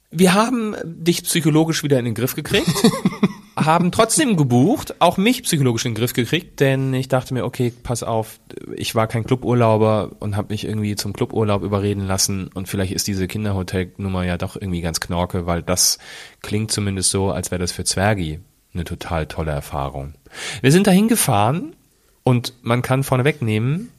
Wir 0.10 0.34
haben 0.34 0.76
dich 0.86 1.24
psychologisch 1.24 1.84
wieder 1.84 2.00
in 2.00 2.06
den 2.06 2.14
Griff 2.16 2.34
gekriegt, 2.34 2.72
haben 3.58 3.92
trotzdem 3.92 4.38
gebucht, 4.38 5.02
auch 5.02 5.18
mich 5.18 5.44
psychologisch 5.44 5.86
in 5.86 5.92
den 5.92 6.00
Griff 6.00 6.14
gekriegt, 6.14 6.62
denn 6.62 6.94
ich 6.94 7.10
dachte 7.10 7.34
mir, 7.34 7.44
okay, 7.44 7.74
pass 7.84 8.04
auf, 8.04 8.40
ich 8.76 8.96
war 8.96 9.08
kein 9.08 9.26
Cluburlauber 9.26 10.12
und 10.20 10.38
habe 10.38 10.54
mich 10.54 10.64
irgendwie 10.64 10.96
zum 10.96 11.12
Cluburlaub 11.12 11.62
überreden 11.62 12.08
lassen 12.08 12.50
und 12.54 12.70
vielleicht 12.70 12.94
ist 12.94 13.08
diese 13.08 13.28
Kinderhotelnummer 13.28 14.24
ja 14.24 14.38
doch 14.38 14.56
irgendwie 14.56 14.82
ganz 14.82 15.02
knorke, 15.02 15.46
weil 15.46 15.62
das 15.62 15.98
klingt 16.42 16.72
zumindest 16.72 17.12
so, 17.12 17.32
als 17.32 17.52
wäre 17.52 17.60
das 17.60 17.74
für 17.74 17.84
Zwergi 17.84 18.40
eine 18.74 18.86
total 18.86 19.26
tolle 19.26 19.52
Erfahrung. 19.52 20.14
Wir 20.62 20.72
sind 20.72 20.88
dahin 20.88 21.10
gefahren 21.10 21.76
und 22.24 22.54
man 22.62 22.82
kann 22.82 23.04
vorneweg 23.04 23.42
nehmen, 23.42 23.90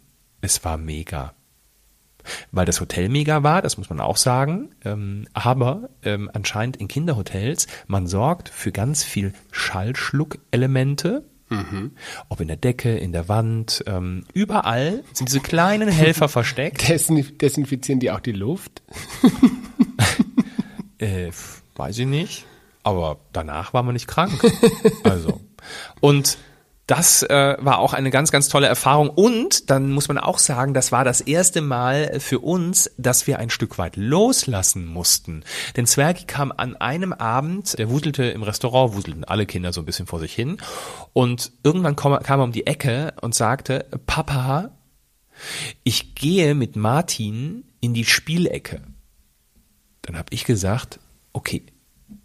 es 0.41 0.65
war 0.65 0.79
mega 0.79 1.35
weil 2.53 2.67
das 2.67 2.81
Hotel 2.81 3.09
mega 3.09 3.43
war, 3.43 3.63
das 3.63 3.79
muss 3.79 3.91
man 3.91 4.01
auch 4.01 4.17
sagen. 4.17 4.71
Ähm, 4.85 5.27
aber 5.33 5.91
ähm, 6.03 6.31
anscheinend 6.33 6.77
in 6.77 6.89
Kinderhotels, 6.89 7.67
man 7.87 8.07
sorgt 8.07 8.49
für 8.49 8.73
ganz 8.73 9.05
viel 9.05 9.33
Schallschluckelemente. 9.51 11.25
Ob 12.29 12.41
in 12.43 12.49
der 12.49 12.59
Decke, 12.59 12.99
in 12.99 13.13
der 13.13 13.29
Wand, 13.29 13.83
ähm, 13.87 14.25
überall 14.35 15.03
sind 15.15 15.31
diese 15.31 15.41
kleinen 15.41 15.89
Helfer 15.89 16.29
versteckt. 16.29 16.89
Desin 16.89 17.39
desinfizieren 17.39 18.01
die 18.01 18.11
auch 18.11 18.21
die 18.21 18.33
Luft? 18.33 18.83
Äh, 20.99 21.31
weiß 21.77 21.99
ich 21.99 22.07
nicht. 22.07 22.45
Aber 22.83 23.19
danach 23.33 23.73
war 23.73 23.83
man 23.85 23.93
nicht 23.93 24.09
krank. 24.09 24.33
Also. 25.05 25.41
Und 26.01 26.39
das 26.89 27.23
äh, 27.23 27.57
war 27.61 27.81
auch 27.81 27.93
eine 27.93 28.11
ganz, 28.11 28.33
ganz 28.33 28.49
tolle 28.49 28.67
Erfahrung. 28.67 29.11
Und 29.11 29.69
dann 29.69 29.91
muss 29.91 30.09
man 30.09 30.17
auch 30.17 30.39
sagen, 30.39 30.73
das 30.73 30.91
war 30.91 31.05
das 31.05 31.21
erste 31.21 31.61
Mal 31.61 32.19
für 32.19 32.39
uns, 32.39 32.91
dass 32.97 33.27
wir 33.27 33.39
ein 33.39 33.51
Stück 33.51 33.77
weit 33.77 33.97
loslassen 33.97 34.87
mussten. 34.87 35.45
Denn 35.77 35.87
Zwergi 35.87 36.25
kam 36.25 36.51
an 36.51 36.77
einem 36.77 37.13
Abend, 37.13 37.79
der 37.79 37.91
wuselte 37.91 38.25
im 38.25 38.43
Restaurant, 38.43 38.95
wuselten 38.95 39.25
alle 39.25 39.45
Kinder 39.45 39.75
so 39.75 39.83
ein 39.83 39.85
bisschen 39.85 40.07
vor 40.07 40.19
sich 40.19 40.35
hin. 40.35 40.57
Und 41.13 41.53
irgendwann 41.63 41.95
kam, 41.95 42.19
kam 42.23 42.41
er 42.41 42.45
um 42.45 42.53
die 42.53 42.67
Ecke 42.67 43.13
und 43.21 43.35
sagte, 43.35 43.85
Papa, 44.07 44.71
ich 45.85 46.15
gehe 46.15 46.55
mit 46.55 46.75
Martin 46.75 47.65
in 47.81 47.93
die 47.93 48.07
Spielecke. 48.07 48.81
Dann 50.01 50.17
habe 50.17 50.33
ich 50.33 50.47
gesagt, 50.47 51.01
okay, 51.35 51.67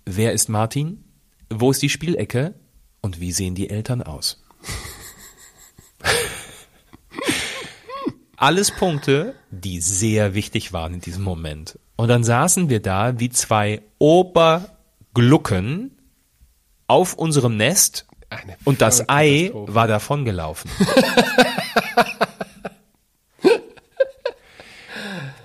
wer 0.05 0.31
ist 0.31 0.47
Martin? 0.47 1.03
Wo 1.49 1.69
ist 1.69 1.81
die 1.81 1.89
Spielecke? 1.89 2.55
Und 3.01 3.19
wie 3.19 3.33
sehen 3.33 3.55
die 3.55 3.69
Eltern 3.69 4.01
aus? 4.01 4.42
Alles 8.35 8.71
Punkte, 8.71 9.35
die 9.51 9.79
sehr 9.79 10.33
wichtig 10.33 10.73
waren 10.73 10.95
in 10.95 11.01
diesem 11.01 11.23
Moment. 11.23 11.77
Und 11.95 12.07
dann 12.07 12.23
saßen 12.23 12.69
wir 12.69 12.81
da 12.81 13.19
wie 13.19 13.29
zwei 13.29 13.81
Oberglucken 13.99 15.91
auf 16.87 17.13
unserem 17.13 17.57
Nest 17.57 18.07
und 18.63 18.81
das 18.81 19.07
Ei 19.09 19.51
war 19.53 19.87
davongelaufen. 19.87 20.69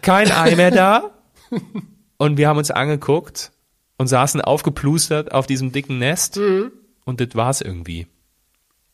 Kein 0.03 0.31
Ei 0.33 0.57
mehr 0.57 0.70
da. 0.70 1.11
Und 2.16 2.38
wir 2.38 2.48
haben 2.48 2.59
uns 2.59 2.70
angeguckt 2.70 3.53
und 3.98 4.07
saßen 4.07 4.40
aufgeplustert 4.40 5.33
auf 5.33 5.46
diesem 5.46 5.72
dicken 5.72 5.98
Nest. 5.98 6.38
Und 7.05 7.20
das 7.20 7.35
war's 7.35 7.61
irgendwie. 7.61 8.07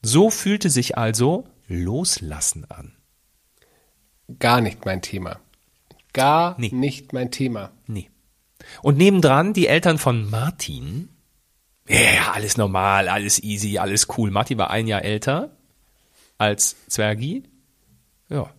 So 0.02 0.30
fühlte 0.30 0.70
sich 0.70 0.98
also 0.98 1.44
Loslassen 1.68 2.66
an. 2.68 2.93
Gar 4.38 4.60
nicht 4.60 4.84
mein 4.84 5.02
Thema. 5.02 5.38
Gar 6.12 6.54
Nee. 6.58 6.70
nicht 6.72 7.12
mein 7.12 7.30
Thema. 7.30 7.70
Nee. 7.86 8.08
Und 8.82 8.96
nebendran 8.98 9.52
die 9.52 9.66
Eltern 9.66 9.98
von 9.98 10.30
Martin. 10.30 11.08
Ja, 11.88 12.00
ja, 12.00 12.32
alles 12.32 12.56
normal, 12.56 13.08
alles 13.08 13.42
easy, 13.42 13.78
alles 13.78 14.06
cool. 14.16 14.30
Martin 14.30 14.56
war 14.58 14.70
ein 14.70 14.86
Jahr 14.86 15.02
älter 15.02 15.50
als 16.38 16.76
Zwergi. 16.88 17.42
Ja. 18.30 18.50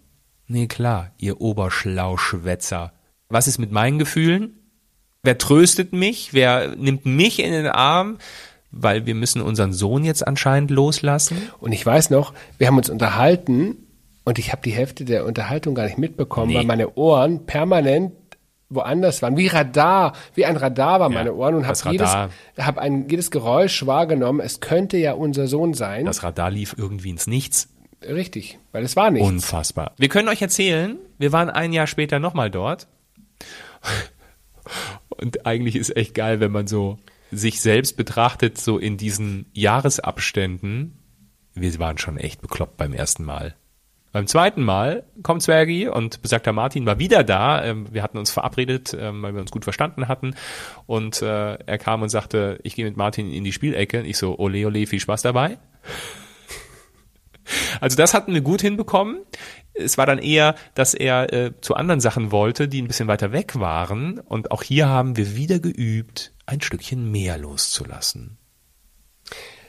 Nee, 0.48 0.68
klar, 0.68 1.12
ihr 1.18 1.42
Oberschlauschwätzer. 1.42 2.94
Was 3.30 3.48
ist 3.48 3.58
mit 3.58 3.72
meinen 3.72 3.98
Gefühlen? 3.98 4.60
Wer 5.24 5.40
tröstet 5.40 5.92
mich? 5.92 6.34
Wer 6.34 6.76
nimmt 6.76 7.08
mich 7.08 7.40
in 7.40 7.52
den 7.52 7.66
Arm? 7.68 8.20
Weil 8.70 9.08
wir 9.08 9.16
müssen 9.16 9.42
unseren 9.42 9.74
Sohn 9.74 10.04
jetzt 10.04 10.28
anscheinend 10.28 10.70
loslassen. 10.70 11.50
Und 11.60 11.72
ich 11.72 11.84
weiß 11.84 12.12
noch, 12.12 12.34
wir 12.60 12.68
haben 12.68 12.78
uns 12.78 12.90
unterhalten 12.90 13.85
und 14.26 14.38
ich 14.40 14.52
habe 14.52 14.62
die 14.64 14.72
Hälfte 14.72 15.06
der 15.06 15.26
Unterhaltung 15.26 15.76
gar 15.76 15.86
nicht 15.86 15.98
mitbekommen, 15.98 16.50
Nee. 16.52 16.58
weil 16.58 16.66
meine 16.66 16.96
Ohren 16.96 17.46
permanent 17.46 18.12
woanders 18.70 19.22
waren. 19.22 19.38
Wie 19.38 19.48
Radar, 19.48 20.14
wie 20.34 20.46
ein 20.46 20.58
Radar 20.58 21.00
waren 21.00 21.14
meine 21.14 21.34
Ohren 21.34 21.56
und 21.56 21.68
habe 21.68 21.78
jedes, 21.92 22.10
hab 22.12 22.78
ein, 22.78 23.08
jedes 23.08 23.32
Geräusch 23.32 23.86
wahrgenommen. 23.86 24.40
Es 24.40 24.60
könnte 24.60 24.98
ja 24.98 25.14
unser 25.14 25.48
Sohn 25.48 25.74
sein. 25.74 26.06
Das 26.06 26.24
Radar 26.24 26.50
lief 26.52 26.76
irgendwie 26.78 27.12
ins 27.12 27.28
Nichts. 27.28 27.70
Richtig, 28.02 28.60
weil 28.72 28.84
es 28.84 28.96
war 28.96 29.10
nichts. 29.12 29.28
Unfassbar. 29.28 29.94
Wir 29.98 30.10
können 30.10 30.28
euch 30.30 30.42
erzählen, 30.42 30.98
wir 31.18 31.32
waren 31.32 31.50
ein 31.50 31.74
Jahr 31.74 31.88
später 31.88 32.20
nochmal 32.20 32.52
dort. 32.52 32.88
Und 35.10 35.46
eigentlich 35.46 35.76
ist 35.76 35.96
echt 35.96 36.14
geil, 36.14 36.40
wenn 36.40 36.52
man 36.52 36.68
so 36.68 36.98
sich 37.32 37.62
selbst 37.62 37.98
betrachtet, 37.98 38.58
so 38.58 38.78
in 38.78 38.98
diesen 38.98 39.46
Jahresabständen. 39.54 40.98
Wir 41.54 41.78
waren 41.80 41.98
schon 41.98 42.18
echt 42.18 42.42
bekloppt 42.42 42.78
beim 42.78 42.94
ersten 42.94 43.24
Mal. 43.24 43.56
Beim 44.16 44.28
zweiten 44.28 44.64
Mal 44.64 45.04
kommt 45.24 45.44
Zwergi 45.44 45.90
und 45.90 46.22
besagter 46.22 46.54
Martin 46.54 46.86
war 46.86 47.00
wieder 47.00 47.26
da. 47.26 47.62
Ähm, 47.66 47.86
Wir 47.92 48.02
hatten 48.02 48.18
uns 48.18 48.32
verabredet, 48.32 48.96
ähm, 48.98 49.22
weil 49.22 49.34
wir 49.34 49.42
uns 49.42 49.52
gut 49.52 49.66
verstanden 49.66 50.08
hatten. 50.08 50.36
Und 50.86 51.22
äh, 51.22 51.56
er 51.56 51.78
kam 51.78 52.02
und 52.02 52.08
sagte, 52.08 52.58
ich 52.64 52.76
gehe 52.76 52.86
mit 52.86 52.96
Martin 52.96 53.30
in 53.30 53.44
die 53.44 53.52
Spielecke. 53.52 54.04
Ich 54.04 54.18
so, 54.18 54.40
ole, 54.40 54.66
ole, 54.66 54.88
viel 54.88 55.02
Spaß 55.02 55.22
dabei. 55.22 55.58
Also 57.80 57.96
das 57.96 58.16
hatten 58.16 58.34
wir 58.34 58.42
gut 58.42 58.62
hinbekommen. 58.62 59.20
Es 59.76 60.00
war 60.00 60.08
dann 60.08 60.18
eher, 60.18 60.56
dass 60.74 60.96
er 60.96 61.32
äh, 61.32 61.52
zu 61.62 61.76
anderen 61.76 62.00
Sachen 62.00 62.32
wollte, 62.32 62.68
die 62.68 62.82
ein 62.82 62.88
bisschen 62.88 63.08
weiter 63.08 63.34
weg 63.34 63.60
waren. 63.60 64.18
Und 64.18 64.50
auch 64.50 64.64
hier 64.64 64.88
haben 64.88 65.16
wir 65.16 65.36
wieder 65.36 65.60
geübt, 65.60 66.32
ein 66.48 66.62
Stückchen 66.62 67.12
mehr 67.12 67.38
loszulassen. 67.38 68.40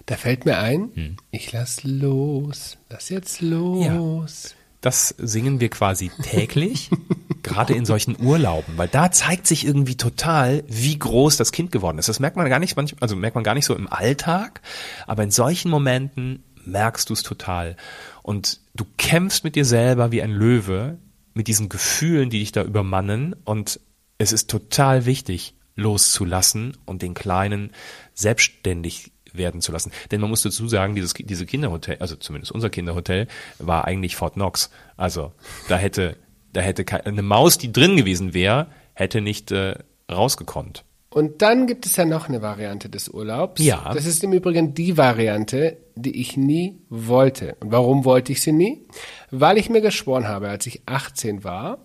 Da 0.06 0.16
fällt 0.16 0.44
mir 0.44 0.58
ein, 0.58 0.90
Hm. 0.94 1.16
ich 1.32 1.52
lass 1.52 1.82
los, 1.84 2.78
lass 2.90 3.08
jetzt 3.08 3.40
los. 3.40 4.54
Das 4.80 5.08
singen 5.18 5.58
wir 5.58 5.68
quasi 5.68 6.10
täglich, 6.22 6.90
gerade 7.42 7.74
in 7.74 7.84
solchen 7.84 8.16
Urlauben, 8.24 8.76
weil 8.78 8.86
da 8.88 9.10
zeigt 9.10 9.46
sich 9.48 9.66
irgendwie 9.66 9.96
total, 9.96 10.62
wie 10.68 10.96
groß 10.96 11.36
das 11.38 11.50
Kind 11.50 11.72
geworden 11.72 11.98
ist. 11.98 12.08
Das 12.08 12.20
merkt 12.20 12.36
man 12.36 12.48
gar 12.48 12.60
nicht, 12.60 12.76
manch- 12.76 12.94
also 13.00 13.16
merkt 13.16 13.34
man 13.34 13.42
gar 13.42 13.54
nicht 13.54 13.64
so 13.64 13.74
im 13.74 13.92
Alltag, 13.92 14.60
aber 15.08 15.24
in 15.24 15.32
solchen 15.32 15.70
Momenten 15.70 16.44
merkst 16.64 17.08
du 17.10 17.14
es 17.14 17.22
total. 17.24 17.76
Und 18.22 18.60
du 18.74 18.84
kämpfst 18.98 19.42
mit 19.42 19.56
dir 19.56 19.64
selber 19.64 20.12
wie 20.12 20.22
ein 20.22 20.30
Löwe, 20.32 20.98
mit 21.34 21.48
diesen 21.48 21.68
Gefühlen, 21.68 22.30
die 22.30 22.38
dich 22.40 22.52
da 22.52 22.62
übermannen. 22.62 23.34
Und 23.44 23.80
es 24.18 24.32
ist 24.32 24.48
total 24.50 25.04
wichtig, 25.04 25.54
loszulassen 25.74 26.76
und 26.84 27.02
den 27.02 27.14
Kleinen 27.14 27.70
selbstständig 28.14 29.10
werden 29.36 29.60
zu 29.60 29.72
lassen. 29.72 29.92
Denn 30.10 30.20
man 30.20 30.30
muss 30.30 30.42
dazu 30.42 30.68
sagen, 30.68 30.94
dieses, 30.94 31.14
diese 31.14 31.46
Kinderhotel, 31.46 31.96
also 32.00 32.16
zumindest 32.16 32.52
unser 32.52 32.70
Kinderhotel, 32.70 33.26
war 33.58 33.84
eigentlich 33.84 34.16
Fort 34.16 34.34
Knox. 34.34 34.70
Also 34.96 35.32
da 35.68 35.76
hätte, 35.76 36.16
da 36.52 36.60
hätte 36.60 36.84
eine 37.06 37.22
Maus, 37.22 37.58
die 37.58 37.72
drin 37.72 37.96
gewesen 37.96 38.34
wäre, 38.34 38.68
hätte 38.94 39.20
nicht 39.20 39.52
äh, 39.52 39.74
rausgekonnt. 40.10 40.84
Und 41.16 41.40
dann 41.40 41.66
gibt 41.66 41.86
es 41.86 41.96
ja 41.96 42.04
noch 42.04 42.28
eine 42.28 42.42
Variante 42.42 42.90
des 42.90 43.08
Urlaubs. 43.08 43.62
Ja. 43.62 43.90
Das 43.94 44.04
ist 44.04 44.22
im 44.22 44.34
Übrigen 44.34 44.74
die 44.74 44.98
Variante, 44.98 45.78
die 45.94 46.20
ich 46.20 46.36
nie 46.36 46.78
wollte. 46.90 47.56
Und 47.60 47.72
warum 47.72 48.04
wollte 48.04 48.32
ich 48.32 48.42
sie 48.42 48.52
nie? 48.52 48.86
Weil 49.30 49.56
ich 49.56 49.70
mir 49.70 49.80
geschworen 49.80 50.28
habe, 50.28 50.48
als 50.48 50.66
ich 50.66 50.82
18 50.84 51.42
war, 51.42 51.78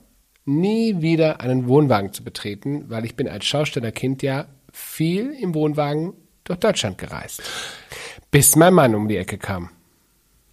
nie 0.43 1.01
wieder 1.01 1.39
einen 1.39 1.67
Wohnwagen 1.67 2.11
zu 2.11 2.23
betreten, 2.23 2.89
weil 2.89 3.05
ich 3.05 3.15
bin 3.15 3.29
als 3.29 3.45
Schaustellerkind 3.45 4.21
ja 4.21 4.47
viel 4.73 5.31
im 5.31 5.53
Wohnwagen 5.53 6.13
durch 6.51 6.59
Deutschland 6.59 6.97
gereist. 6.97 7.41
Bis 8.29 8.55
mein 8.55 8.73
Mann 8.73 8.95
um 8.95 9.07
die 9.07 9.17
Ecke 9.17 9.37
kam. 9.37 9.69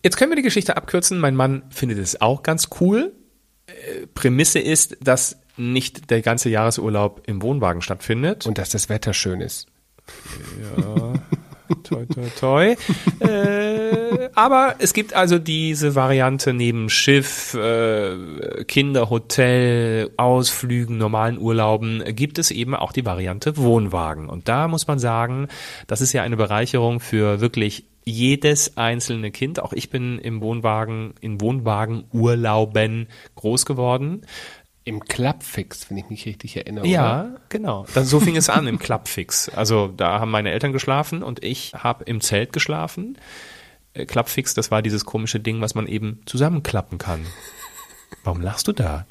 Jetzt 0.03 0.17
können 0.17 0.31
wir 0.31 0.37
die 0.37 0.43
Geschichte 0.43 0.77
abkürzen. 0.77 1.19
Mein 1.19 1.35
Mann 1.35 1.65
findet 1.71 1.99
es 1.99 2.21
auch 2.21 2.43
ganz 2.43 2.69
cool. 2.81 3.13
Äh, 3.67 4.07
Prämisse 4.15 4.61
ist, 4.61 4.97
dass 5.01 5.39
nicht 5.57 6.11
der 6.11 6.23
ganze 6.23 6.49
Jahresurlaub 6.49 7.23
im 7.27 7.43
Wohnwagen 7.43 7.83
stattfindet. 7.83 8.47
Und 8.47 8.59
dass 8.59 8.71
das 8.71 8.89
Wetter 8.89 9.13
schön 9.13 9.41
ist. 9.41 9.67
Toi, 11.83 12.07
toi, 12.07 12.27
toi. 12.39 12.77
äh, 13.21 14.31
aber 14.35 14.77
es 14.79 14.93
gibt 14.93 15.15
also 15.15 15.39
diese 15.39 15.95
Variante 15.95 16.53
neben 16.53 16.89
Schiff, 16.91 17.55
äh, 17.55 18.65
Kinderhotel, 18.65 20.11
Ausflügen, 20.17 20.99
normalen 20.99 21.39
Urlauben, 21.39 22.03
gibt 22.15 22.39
es 22.39 22.51
eben 22.51 22.75
auch 22.75 22.93
die 22.93 23.05
Variante 23.05 23.57
Wohnwagen. 23.57 24.29
Und 24.29 24.49
da 24.49 24.69
muss 24.69 24.87
man 24.87 24.99
sagen, 24.99 25.49
das 25.87 26.01
ist 26.01 26.13
ja 26.13 26.23
eine 26.23 26.37
Bereicherung 26.37 27.01
für 27.01 27.41
wirklich 27.41 27.85
jedes 28.09 28.77
einzelne 28.77 29.31
Kind. 29.31 29.61
Auch 29.61 29.73
ich 29.73 29.91
bin 29.91 30.19
im 30.19 30.41
Wohnwagen, 30.41 31.15
in 31.21 31.41
Wohnwagen-Urlauben 31.41 33.09
groß 33.35 33.67
geworden. 33.67 34.23
Im 34.89 35.01
Clubfix, 35.05 35.91
wenn 35.91 35.99
ich 35.99 36.09
mich 36.09 36.25
richtig 36.25 36.57
erinnere. 36.57 36.85
oder? 36.85 36.91
Ja, 36.91 37.37
genau. 37.51 37.85
Dann, 37.93 38.07
so 38.07 38.21
fing 38.21 38.37
es 38.37 38.49
an 38.49 38.67
im 38.67 38.79
Clubfix. 38.79 39.51
Also 39.51 39.89
da 39.89 40.19
haben 40.19 40.31
meine 40.31 40.51
Eltern 40.51 40.73
geschlafen 40.73 41.23
und 41.23 41.45
ich 41.45 41.75
habe 41.75 42.05
im 42.05 42.23
Zelt 42.23 42.55
geschlafen. 42.55 43.19
Äh, 43.93 44.07
Clubfix, 44.07 44.55
das 44.55 44.71
war 44.71 44.81
dieses 44.81 45.05
komische 45.05 45.41
Ding, 45.41 45.61
was 45.61 45.75
man 45.75 45.87
eben 45.87 46.23
zusammenklappen 46.25 46.97
kann. 46.97 47.27
Warum 48.25 48.41
lachst 48.41 48.67
du 48.67 48.73
da? 48.73 49.07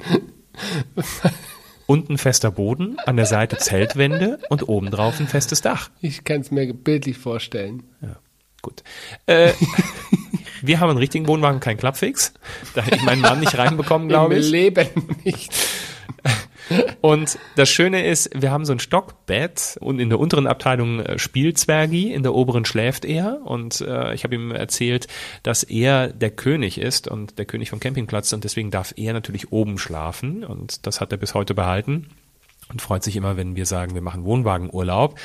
Unten 1.86 2.18
fester 2.18 2.50
Boden, 2.50 2.98
an 3.06 3.14
der 3.14 3.26
Seite 3.26 3.56
Zeltwände 3.58 4.40
und 4.48 4.68
obendrauf 4.68 5.20
ein 5.20 5.28
festes 5.28 5.60
Dach. 5.60 5.90
Ich 6.00 6.24
kann 6.24 6.40
es 6.40 6.50
mir 6.50 6.74
bildlich 6.74 7.18
vorstellen. 7.18 7.84
Ja, 8.02 8.16
gut. 8.62 8.82
Äh, 9.26 9.52
wir 10.62 10.80
haben 10.80 10.90
einen 10.90 10.98
richtigen 10.98 11.26
Wohnwagen, 11.26 11.60
kein 11.60 11.76
Clubfix. 11.76 12.32
Da 12.74 12.82
hätte 12.82 12.96
ich 12.96 13.02
meinen 13.02 13.20
Mann 13.20 13.40
nicht 13.40 13.56
reinbekommen, 13.56 14.08
glaube 14.08 14.34
Im 14.34 14.40
ich. 14.40 14.50
Leben 14.50 14.88
nicht. 15.24 15.52
Und 17.00 17.38
das 17.56 17.68
Schöne 17.70 18.06
ist, 18.06 18.30
wir 18.34 18.50
haben 18.50 18.64
so 18.64 18.72
ein 18.72 18.78
Stockbett 18.78 19.78
und 19.80 20.00
in 20.00 20.10
der 20.10 20.18
unteren 20.18 20.46
Abteilung 20.46 21.00
äh, 21.00 21.18
spielt 21.18 21.58
Zwergi, 21.58 22.12
in 22.12 22.22
der 22.22 22.34
oberen 22.34 22.64
schläft 22.64 23.04
er 23.04 23.40
und 23.44 23.80
äh, 23.80 24.12
ich 24.14 24.24
habe 24.24 24.34
ihm 24.34 24.50
erzählt, 24.50 25.06
dass 25.42 25.62
er 25.62 26.08
der 26.08 26.30
König 26.30 26.78
ist 26.78 27.08
und 27.08 27.38
der 27.38 27.46
König 27.46 27.70
vom 27.70 27.80
Campingplatz 27.80 28.32
und 28.32 28.44
deswegen 28.44 28.70
darf 28.70 28.92
er 28.96 29.12
natürlich 29.12 29.50
oben 29.52 29.78
schlafen 29.78 30.44
und 30.44 30.86
das 30.86 31.00
hat 31.00 31.10
er 31.12 31.18
bis 31.18 31.34
heute 31.34 31.54
behalten 31.54 32.08
und 32.70 32.82
freut 32.82 33.02
sich 33.02 33.16
immer, 33.16 33.36
wenn 33.36 33.56
wir 33.56 33.66
sagen, 33.66 33.94
wir 33.94 34.02
machen 34.02 34.24
Wohnwagenurlaub, 34.24 35.18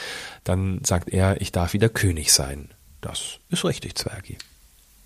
dann 0.43 0.79
sagt 0.83 1.09
er, 1.09 1.41
ich 1.41 1.51
darf 1.51 1.73
wieder 1.73 1.89
König 1.89 2.31
sein. 2.31 2.69
Das 3.01 3.39
ist 3.49 3.65
richtig, 3.65 3.95
Zwergi. 3.95 4.37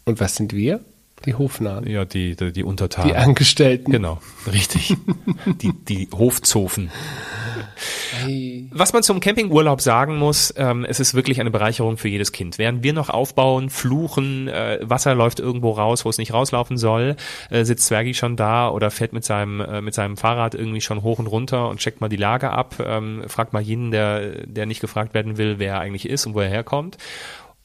Und 0.08 0.22
was 0.22 0.36
sind 0.38 0.54
wir? 0.54 0.80
Die 1.26 1.34
Hofnahen. 1.34 1.86
Ja, 1.86 2.06
die, 2.06 2.38
die, 2.38 2.54
die 2.54 2.64
Untertanen. 2.64 3.10
Die 3.10 3.16
Angestellten. 3.18 3.92
Genau, 3.92 4.20
richtig. 4.50 4.96
die, 5.46 5.74
die 5.74 6.08
Hofzofen. 6.18 6.92
Hey. 8.22 8.70
Was 8.72 8.94
man 8.94 9.04
zum 9.04 9.20
Campingurlaub 9.20 9.82
sagen 9.82 10.18
muss, 10.18 10.54
ähm, 10.56 10.86
es 10.86 11.02
ist 11.02 11.14
wirklich 11.14 11.42
eine 11.42 11.52
Bereicherung 11.52 11.98
für 11.98 12.08
jedes 12.08 12.32
Kind. 12.32 12.58
Während 12.58 12.84
wir 12.84 12.94
noch 12.94 13.10
aufbauen, 13.10 13.70
fluchen, 13.70 14.48
äh, 14.48 14.80
Wasser 14.82 15.14
läuft 15.14 15.42
irgendwo 15.42 15.72
raus, 15.72 16.06
wo 16.06 16.10
es 16.10 16.18
nicht 16.18 16.32
rauslaufen 16.32 16.78
soll, 16.78 17.18
äh, 17.50 17.66
sitzt 17.66 17.88
Zwergi 17.88 18.14
schon 18.14 18.38
da 18.38 18.70
oder 18.70 18.92
fährt 18.92 19.12
mit 19.12 19.26
seinem, 19.26 19.60
äh, 19.60 19.82
mit 19.82 19.94
seinem 19.94 20.16
Fahrrad 20.16 20.56
irgendwie 20.56 20.80
schon 20.80 21.04
hoch 21.04 21.20
und 21.20 21.28
runter 21.28 21.68
und 21.68 21.80
checkt 21.82 22.00
mal 22.00 22.08
die 22.08 22.16
Lage 22.16 22.52
ab, 22.52 22.76
ähm, 22.80 23.24
fragt 23.28 23.52
mal 23.52 23.62
jeden, 23.62 23.92
der, 23.92 24.46
der 24.46 24.66
nicht 24.66 24.80
gefragt 24.80 25.14
werden 25.14 25.38
will, 25.38 25.60
wer 25.60 25.74
er 25.74 25.80
eigentlich 25.82 26.08
ist 26.08 26.26
und 26.26 26.34
wo 26.34 26.40
er 26.40 26.50
herkommt. 26.50 26.98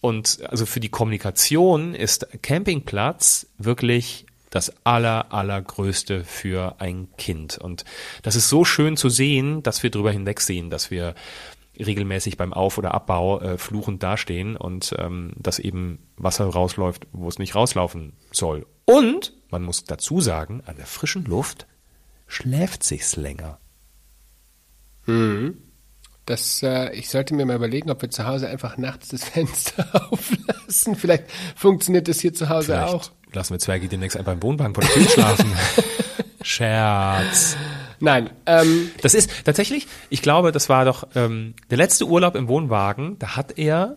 Und 0.03 0.41
also 0.51 0.67
für 0.67 0.81
die 0.81 0.89
Kommunikation 0.89 1.95
ist 1.95 2.27
Campingplatz 2.43 3.47
wirklich 3.57 4.27
das 4.51 4.85
aller, 4.85 5.33
allergrößte 5.33 6.25
für 6.25 6.81
ein 6.81 7.09
Kind. 7.17 7.57
Und 7.57 7.85
das 8.23 8.35
ist 8.35 8.49
so 8.49 8.65
schön 8.65 8.97
zu 8.97 9.09
sehen, 9.09 9.63
dass 9.63 9.85
wir 9.85 9.91
drüber 9.91 10.11
hinwegsehen, 10.11 10.71
dass 10.71 10.91
wir 10.91 11.15
regelmäßig 11.79 12.37
beim 12.37 12.53
Auf- 12.53 12.79
oder 12.79 12.93
Abbau 12.95 13.41
äh, 13.41 13.59
fluchend 13.59 14.03
dastehen 14.03 14.57
und 14.57 14.93
ähm, 14.99 15.35
dass 15.37 15.61
eben 15.61 16.01
Wasser 16.17 16.47
rausläuft, 16.47 17.07
wo 17.13 17.29
es 17.29 17.39
nicht 17.39 17.55
rauslaufen 17.55 18.13
soll. 18.33 18.67
Und 18.85 19.33
man 19.51 19.63
muss 19.63 19.85
dazu 19.85 20.21
sagen, 20.21 20.63
an 20.67 20.77
der 20.77 20.87
frischen 20.87 21.25
Luft 21.27 21.69
schläft 22.27 22.83
sich's 22.83 23.15
länger. 23.15 23.61
Mhm. 25.07 25.59
Das, 26.27 26.63
äh, 26.63 26.93
ich 26.95 27.09
sollte 27.09 27.35
mir 27.35 27.45
mal 27.47 27.57
überlegen, 27.57 27.91
ob 27.91 28.01
wir 28.03 28.11
zu 28.11 28.27
Hause 28.27 28.49
einfach 28.49 28.77
nachts 28.77 29.09
das 29.09 29.25
Fenster 29.29 30.09
auflassen. 30.11 30.95
Vielleicht 30.97 31.25
funktioniert 31.57 32.07
das 32.09 32.21
hier 32.21 32.33
zu 32.33 32.49
Hause 32.49 32.67
Vielleicht 32.75 32.95
auch. 32.95 33.11
lassen 33.33 33.55
wir 33.55 33.59
Zwergi 33.59 33.89
demnächst 33.89 34.17
einfach 34.17 34.33
im 34.33 34.43
Wohnwagen 34.43 34.75
vor 34.75 34.85
der 34.85 34.93
Tür 34.93 35.09
schlafen. 35.09 35.53
Scherz. 36.43 37.57
Nein, 38.01 38.31
ähm, 38.47 38.91
Das 39.01 39.15
ist 39.15 39.31
tatsächlich, 39.45 39.87
ich 40.11 40.23
glaube, 40.23 40.53
das 40.53 40.69
war 40.69 40.85
doch 40.85 41.07
ähm, 41.15 41.55
der 41.71 41.79
letzte 41.79 42.07
Urlaub 42.07 42.35
im 42.35 42.49
Wohnwagen, 42.49 43.19
da 43.19 43.37
hat 43.37 43.59
er 43.59 43.97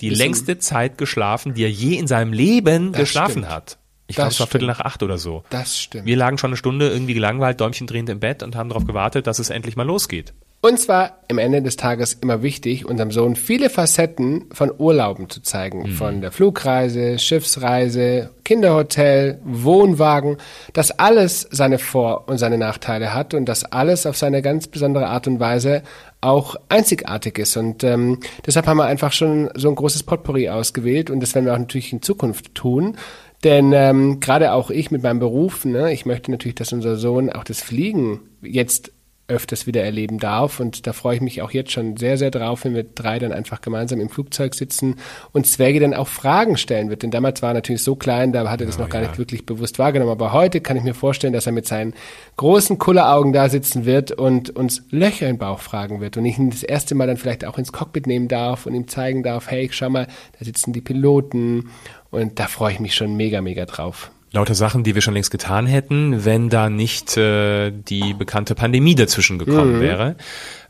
die 0.00 0.10
längste 0.10 0.58
Zeit 0.58 0.98
geschlafen, 0.98 1.54
die 1.54 1.62
er 1.62 1.70
je 1.70 1.96
in 1.96 2.06
seinem 2.06 2.32
Leben 2.32 2.92
geschlafen 2.92 3.30
stimmt. 3.44 3.48
hat. 3.48 3.78
Ich 4.08 4.16
glaube, 4.16 4.30
es 4.30 4.38
war 4.40 4.46
Viertel 4.46 4.66
nach 4.66 4.80
acht 4.80 5.02
oder 5.02 5.18
so. 5.18 5.42
das 5.50 5.78
stimmt. 5.80 6.06
Wir 6.06 6.16
lagen 6.16 6.38
schon 6.38 6.50
eine 6.50 6.56
Stunde 6.56 6.88
irgendwie 6.90 7.14
gelangweilt, 7.14 7.60
Däumchen 7.60 7.86
drehend 7.86 8.08
im 8.08 8.20
Bett 8.20 8.42
und 8.42 8.54
haben 8.56 8.68
darauf 8.68 8.84
gewartet, 8.86 9.26
dass 9.26 9.38
es 9.38 9.50
endlich 9.50 9.74
mal 9.76 9.86
losgeht. 9.86 10.32
Uns 10.62 10.88
war 10.88 11.18
am 11.30 11.38
Ende 11.38 11.62
des 11.62 11.76
Tages 11.76 12.14
immer 12.14 12.42
wichtig, 12.42 12.86
unserem 12.86 13.12
Sohn 13.12 13.36
viele 13.36 13.70
Facetten 13.70 14.46
von 14.52 14.72
Urlauben 14.76 15.28
zu 15.28 15.40
zeigen. 15.40 15.86
Von 15.92 16.22
der 16.22 16.32
Flugreise, 16.32 17.18
Schiffsreise, 17.18 18.30
Kinderhotel, 18.44 19.38
Wohnwagen, 19.44 20.38
dass 20.72 20.90
alles 20.98 21.46
seine 21.50 21.78
Vor- 21.78 22.28
und 22.28 22.38
seine 22.38 22.58
Nachteile 22.58 23.14
hat 23.14 23.34
und 23.34 23.44
dass 23.44 23.64
alles 23.64 24.06
auf 24.06 24.16
seine 24.16 24.42
ganz 24.42 24.66
besondere 24.66 25.06
Art 25.06 25.28
und 25.28 25.38
Weise 25.38 25.82
auch 26.20 26.56
einzigartig 26.68 27.38
ist. 27.38 27.56
Und 27.56 27.84
ähm, 27.84 28.18
deshalb 28.44 28.66
haben 28.66 28.78
wir 28.78 28.86
einfach 28.86 29.12
schon 29.12 29.50
so 29.54 29.68
ein 29.68 29.76
großes 29.76 30.02
Potpourri 30.02 30.48
ausgewählt 30.48 31.10
und 31.10 31.20
das 31.20 31.34
werden 31.34 31.44
wir 31.44 31.54
auch 31.54 31.58
natürlich 31.58 31.92
in 31.92 32.02
Zukunft 32.02 32.54
tun. 32.54 32.96
Denn 33.44 33.72
ähm, 33.72 34.18
gerade 34.18 34.52
auch 34.52 34.70
ich 34.70 34.90
mit 34.90 35.02
meinem 35.02 35.20
Beruf, 35.20 35.64
ne, 35.64 35.92
ich 35.92 36.06
möchte 36.06 36.30
natürlich, 36.30 36.56
dass 36.56 36.72
unser 36.72 36.96
Sohn 36.96 37.30
auch 37.30 37.44
das 37.44 37.60
Fliegen 37.60 38.20
jetzt 38.42 38.90
öfters 39.28 39.66
wieder 39.66 39.82
erleben 39.82 40.18
darf. 40.18 40.60
Und 40.60 40.86
da 40.86 40.92
freue 40.92 41.16
ich 41.16 41.20
mich 41.20 41.42
auch 41.42 41.50
jetzt 41.50 41.72
schon 41.72 41.96
sehr, 41.96 42.16
sehr 42.16 42.30
drauf, 42.30 42.64
wenn 42.64 42.74
wir 42.74 42.84
drei 42.84 43.18
dann 43.18 43.32
einfach 43.32 43.60
gemeinsam 43.60 44.00
im 44.00 44.08
Flugzeug 44.08 44.54
sitzen 44.54 44.96
und 45.32 45.46
Zwerge 45.46 45.80
dann 45.80 45.94
auch 45.94 46.08
Fragen 46.08 46.56
stellen 46.56 46.90
wird. 46.90 47.02
Denn 47.02 47.10
damals 47.10 47.42
war 47.42 47.50
er 47.50 47.54
natürlich 47.54 47.82
so 47.82 47.96
klein, 47.96 48.32
da 48.32 48.48
hat 48.48 48.60
er 48.60 48.66
das 48.66 48.78
noch 48.78 48.88
gar 48.88 49.00
nicht 49.00 49.18
wirklich 49.18 49.46
bewusst 49.46 49.78
wahrgenommen. 49.78 50.12
Aber 50.12 50.32
heute 50.32 50.60
kann 50.60 50.76
ich 50.76 50.84
mir 50.84 50.94
vorstellen, 50.94 51.32
dass 51.32 51.46
er 51.46 51.52
mit 51.52 51.66
seinen 51.66 51.94
großen 52.36 52.78
Kulleraugen 52.78 53.32
da 53.32 53.48
sitzen 53.48 53.84
wird 53.84 54.12
und 54.12 54.50
uns 54.50 54.84
Löcher 54.90 55.28
im 55.28 55.38
Bauch 55.38 55.60
fragen 55.60 56.00
wird. 56.00 56.16
Und 56.16 56.24
ich 56.24 56.38
ihn 56.38 56.50
das 56.50 56.62
erste 56.62 56.94
Mal 56.94 57.06
dann 57.06 57.16
vielleicht 57.16 57.44
auch 57.44 57.58
ins 57.58 57.72
Cockpit 57.72 58.06
nehmen 58.06 58.28
darf 58.28 58.66
und 58.66 58.74
ihm 58.74 58.88
zeigen 58.88 59.22
darf, 59.22 59.50
hey, 59.50 59.68
schau 59.72 59.90
mal, 59.90 60.06
da 60.38 60.44
sitzen 60.44 60.72
die 60.72 60.80
Piloten. 60.80 61.70
Und 62.10 62.38
da 62.38 62.46
freue 62.46 62.72
ich 62.72 62.80
mich 62.80 62.94
schon 62.94 63.16
mega, 63.16 63.40
mega 63.40 63.64
drauf. 63.66 64.10
Lauter 64.32 64.54
Sachen, 64.54 64.84
die 64.84 64.94
wir 64.94 65.02
schon 65.02 65.14
längst 65.14 65.30
getan 65.30 65.66
hätten, 65.66 66.24
wenn 66.24 66.48
da 66.48 66.68
nicht 66.68 67.16
äh, 67.16 67.70
die 67.70 68.14
bekannte 68.14 68.54
Pandemie 68.54 68.94
dazwischen 68.94 69.38
gekommen 69.38 69.80
wäre. 69.80 70.16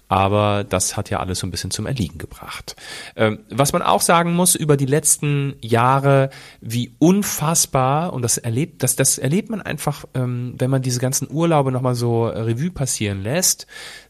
Aber 0.08 0.62
das 0.62 0.96
hat 0.96 1.10
ja 1.10 1.18
alles 1.18 1.40
so 1.40 1.46
ein 1.46 1.50
bisschen 1.50 1.72
zum 1.72 1.86
Erliegen 1.86 2.18
gebracht. 2.18 2.76
Ähm, 3.16 3.40
was 3.50 3.72
man 3.72 3.82
auch 3.82 4.00
sagen 4.00 4.34
muss 4.34 4.54
über 4.54 4.76
die 4.76 4.86
letzten 4.86 5.56
Jahre, 5.60 6.30
wie 6.60 6.94
unfassbar, 6.98 8.12
und 8.12 8.22
das 8.22 8.38
erlebt, 8.38 8.84
das, 8.84 8.94
das 8.94 9.18
erlebt 9.18 9.50
man 9.50 9.62
einfach, 9.62 10.04
ähm, 10.14 10.54
wenn 10.58 10.70
man 10.70 10.82
diese 10.82 11.00
ganzen 11.00 11.28
Urlaube 11.28 11.72
nochmal 11.72 11.96
so 11.96 12.26
äh, 12.28 12.40
Revue 12.40 12.70
passieren 12.70 13.22
lässt, 13.22 13.66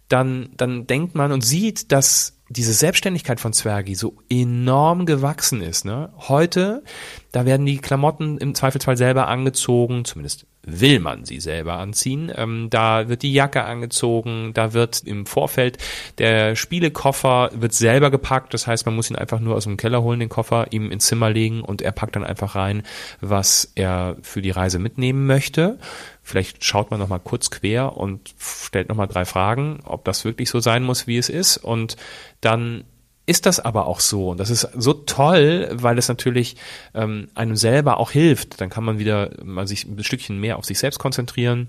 dann, 0.08 0.50
dann 0.56 0.86
denkt 0.86 1.14
man 1.14 1.32
und 1.32 1.42
sieht, 1.42 1.92
dass 1.92 2.35
diese 2.48 2.72
Selbstständigkeit 2.72 3.40
von 3.40 3.52
Zwergi 3.52 3.94
so 3.94 4.18
enorm 4.28 5.06
gewachsen 5.06 5.62
ist. 5.62 5.84
Ne? 5.84 6.12
Heute, 6.16 6.84
da 7.32 7.44
werden 7.44 7.66
die 7.66 7.78
Klamotten 7.78 8.38
im 8.38 8.54
Zweifelsfall 8.54 8.96
selber 8.96 9.28
angezogen, 9.28 10.04
zumindest 10.04 10.46
will 10.66 11.00
man 11.00 11.24
sie 11.24 11.40
selber 11.40 11.74
anziehen. 11.78 12.30
Ähm, 12.34 12.68
da 12.68 13.08
wird 13.08 13.22
die 13.22 13.32
Jacke 13.32 13.64
angezogen, 13.64 14.50
da 14.52 14.72
wird 14.72 15.02
im 15.04 15.24
Vorfeld 15.24 15.78
der 16.18 16.56
Spielekoffer 16.56 17.50
wird 17.54 17.72
selber 17.72 18.10
gepackt. 18.10 18.52
Das 18.52 18.66
heißt, 18.66 18.84
man 18.84 18.96
muss 18.96 19.08
ihn 19.08 19.16
einfach 19.16 19.40
nur 19.40 19.54
aus 19.54 19.64
dem 19.64 19.76
Keller 19.76 20.02
holen, 20.02 20.20
den 20.20 20.28
Koffer, 20.28 20.66
ihm 20.72 20.90
ins 20.90 21.06
Zimmer 21.06 21.30
legen 21.30 21.62
und 21.62 21.80
er 21.80 21.92
packt 21.92 22.16
dann 22.16 22.24
einfach 22.24 22.56
rein, 22.56 22.82
was 23.20 23.72
er 23.76 24.16
für 24.22 24.42
die 24.42 24.50
Reise 24.50 24.78
mitnehmen 24.78 25.26
möchte. 25.26 25.78
Vielleicht 26.22 26.64
schaut 26.64 26.90
man 26.90 26.98
noch 26.98 27.08
mal 27.08 27.20
kurz 27.20 27.50
quer 27.50 27.96
und 27.96 28.34
stellt 28.38 28.88
noch 28.88 28.96
mal 28.96 29.06
drei 29.06 29.24
Fragen, 29.24 29.78
ob 29.84 30.04
das 30.04 30.24
wirklich 30.24 30.50
so 30.50 30.58
sein 30.58 30.82
muss, 30.82 31.06
wie 31.06 31.18
es 31.18 31.28
ist. 31.28 31.56
Und 31.58 31.96
dann 32.40 32.82
ist 33.26 33.44
das 33.44 33.60
aber 33.60 33.86
auch 33.86 34.00
so. 34.00 34.30
Und 34.30 34.38
das 34.38 34.50
ist 34.50 34.68
so 34.76 34.92
toll, 34.92 35.68
weil 35.72 35.98
es 35.98 36.08
natürlich 36.08 36.56
ähm, 36.94 37.28
einem 37.34 37.56
selber 37.56 37.98
auch 37.98 38.12
hilft. 38.12 38.60
Dann 38.60 38.70
kann 38.70 38.84
man 38.84 38.98
wieder 38.98 39.30
mal 39.42 39.66
sich 39.66 39.84
ein 39.84 40.02
Stückchen 40.02 40.40
mehr 40.40 40.56
auf 40.56 40.64
sich 40.64 40.78
selbst 40.78 40.98
konzentrieren 40.98 41.68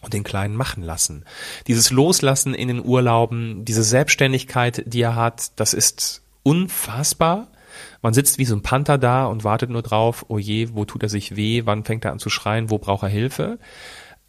und 0.00 0.12
den 0.12 0.24
Kleinen 0.24 0.56
machen 0.56 0.82
lassen. 0.82 1.24
Dieses 1.66 1.90
Loslassen 1.90 2.54
in 2.54 2.68
den 2.68 2.84
Urlauben, 2.84 3.64
diese 3.64 3.84
Selbstständigkeit, 3.84 4.82
die 4.86 5.00
er 5.00 5.16
hat, 5.16 5.52
das 5.56 5.72
ist 5.72 6.22
unfassbar. 6.42 7.48
Man 8.02 8.14
sitzt 8.14 8.38
wie 8.38 8.44
so 8.44 8.56
ein 8.56 8.62
Panther 8.62 8.98
da 8.98 9.26
und 9.26 9.44
wartet 9.44 9.70
nur 9.70 9.82
drauf, 9.82 10.26
oh 10.28 10.38
je, 10.38 10.70
wo 10.72 10.84
tut 10.84 11.02
er 11.02 11.08
sich 11.08 11.36
weh, 11.36 11.62
wann 11.64 11.84
fängt 11.84 12.04
er 12.04 12.12
an 12.12 12.18
zu 12.18 12.30
schreien, 12.30 12.70
wo 12.70 12.78
braucht 12.78 13.04
er 13.04 13.08
Hilfe. 13.08 13.58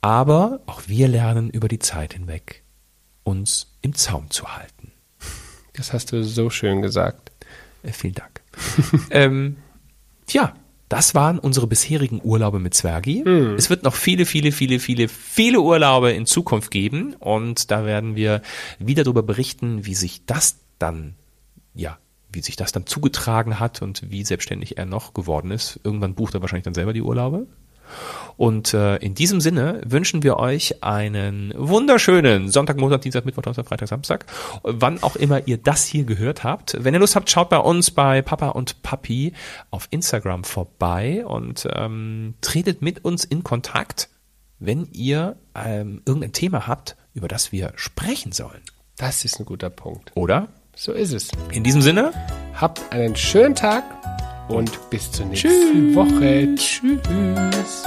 Aber 0.02 0.62
auch 0.66 0.84
wir 0.88 1.08
lernen 1.08 1.50
über 1.50 1.68
die 1.68 1.80
Zeit 1.80 2.14
hinweg, 2.14 2.64
uns 3.24 3.76
im 3.82 3.96
Zaum 3.96 4.30
zu 4.30 4.56
halten. 4.56 4.79
Das 5.80 5.94
hast 5.94 6.12
du 6.12 6.22
so 6.26 6.50
schön 6.50 6.82
gesagt. 6.82 7.32
Äh, 7.84 7.94
vielen 7.94 8.14
Dank. 8.14 8.42
ähm, 9.12 9.56
tja, 10.26 10.54
das 10.90 11.16
waren 11.16 11.40
unsere 11.40 11.68
bisherigen 11.68 12.20
Urlaube 12.22 12.60
mit 12.60 12.74
Zwergi. 12.74 13.22
Es 13.56 13.70
wird 13.70 13.84
noch 13.84 13.96
viele, 13.96 14.26
viele, 14.26 14.52
viele, 14.52 14.80
viele, 14.80 15.08
viele 15.08 15.62
Urlaube 15.62 16.12
in 16.12 16.26
Zukunft 16.26 16.70
geben 16.70 17.14
und 17.14 17.72
da 17.72 17.86
werden 17.86 18.18
wir 18.18 18.42
wieder 18.78 19.06
darüber 19.06 19.24
berichten, 19.24 19.86
wie 19.86 19.96
sich 19.96 20.26
das 20.26 20.58
dann, 20.80 21.16
ja, 21.74 21.98
wie 22.30 22.42
sich 22.42 22.58
das 22.58 22.74
dann 22.74 22.86
zugetragen 22.86 23.58
hat 23.62 23.82
und 23.82 24.04
wie 24.12 24.26
selbstständig 24.26 24.78
er 24.78 24.86
noch 24.86 25.14
geworden 25.14 25.52
ist. 25.52 25.80
Irgendwann 25.86 26.14
bucht 26.14 26.34
er 26.34 26.42
wahrscheinlich 26.42 26.66
dann 26.66 26.74
selber 26.74 26.92
die 26.92 27.04
Urlaube. 27.04 27.48
Und 28.38 28.74
äh, 28.74 28.96
in 28.98 29.16
diesem 29.16 29.42
Sinne 29.42 29.82
wünschen 29.86 30.24
wir 30.24 30.38
euch 30.38 30.84
einen 30.84 31.54
wunderschönen 31.58 32.50
Sonntag, 32.50 32.78
Montag, 32.78 33.02
Dienstag, 33.02 33.26
Mittwoch, 33.26 33.42
Donnerstag, 33.42 33.68
Freitag, 33.68 33.90
Samstag, 33.90 34.26
wann 34.64 35.04
auch 35.04 35.16
immer 35.16 35.48
ihr 35.48 35.58
das 35.58 35.86
hier 35.86 36.06
gehört 36.06 36.44
habt. 36.44 36.78
Wenn 36.80 36.94
ihr 36.94 37.00
Lust 37.00 37.16
habt, 37.16 37.30
schaut 37.30 37.50
bei 37.50 37.58
uns 37.58 37.92
bei 37.92 38.22
Papa 38.22 38.50
und 38.50 38.82
Papi 38.82 39.34
auf 39.72 39.88
Instagram 39.92 40.44
vorbei 40.44 41.26
und 41.26 41.68
ähm, 41.74 42.36
tretet 42.42 42.82
mit 42.82 43.04
uns 43.04 43.26
in 43.26 43.44
Kontakt, 43.44 44.10
wenn 44.60 44.88
ihr 44.94 45.36
ähm, 45.56 46.02
irgendein 46.06 46.34
Thema 46.34 46.68
habt, 46.68 46.96
über 47.14 47.28
das 47.28 47.52
wir 47.52 47.74
sprechen 47.76 48.32
sollen. 48.32 48.62
Das 48.98 49.26
ist 49.26 49.40
ein 49.40 49.46
guter 49.46 49.70
Punkt. 49.70 50.12
Oder? 50.16 50.48
So 50.76 50.94
ist 50.94 51.12
es. 51.12 51.30
In 51.52 51.66
diesem 51.66 51.82
Sinne, 51.82 52.14
Habt 52.60 52.92
einen 52.92 53.16
schönen 53.16 53.56
Tag 53.56 53.86
und 54.50 54.90
bis 54.90 55.12
zur 55.12 55.26
nächsten 55.28 55.96
Woche. 55.96 56.54
Tschüss. 56.56 57.86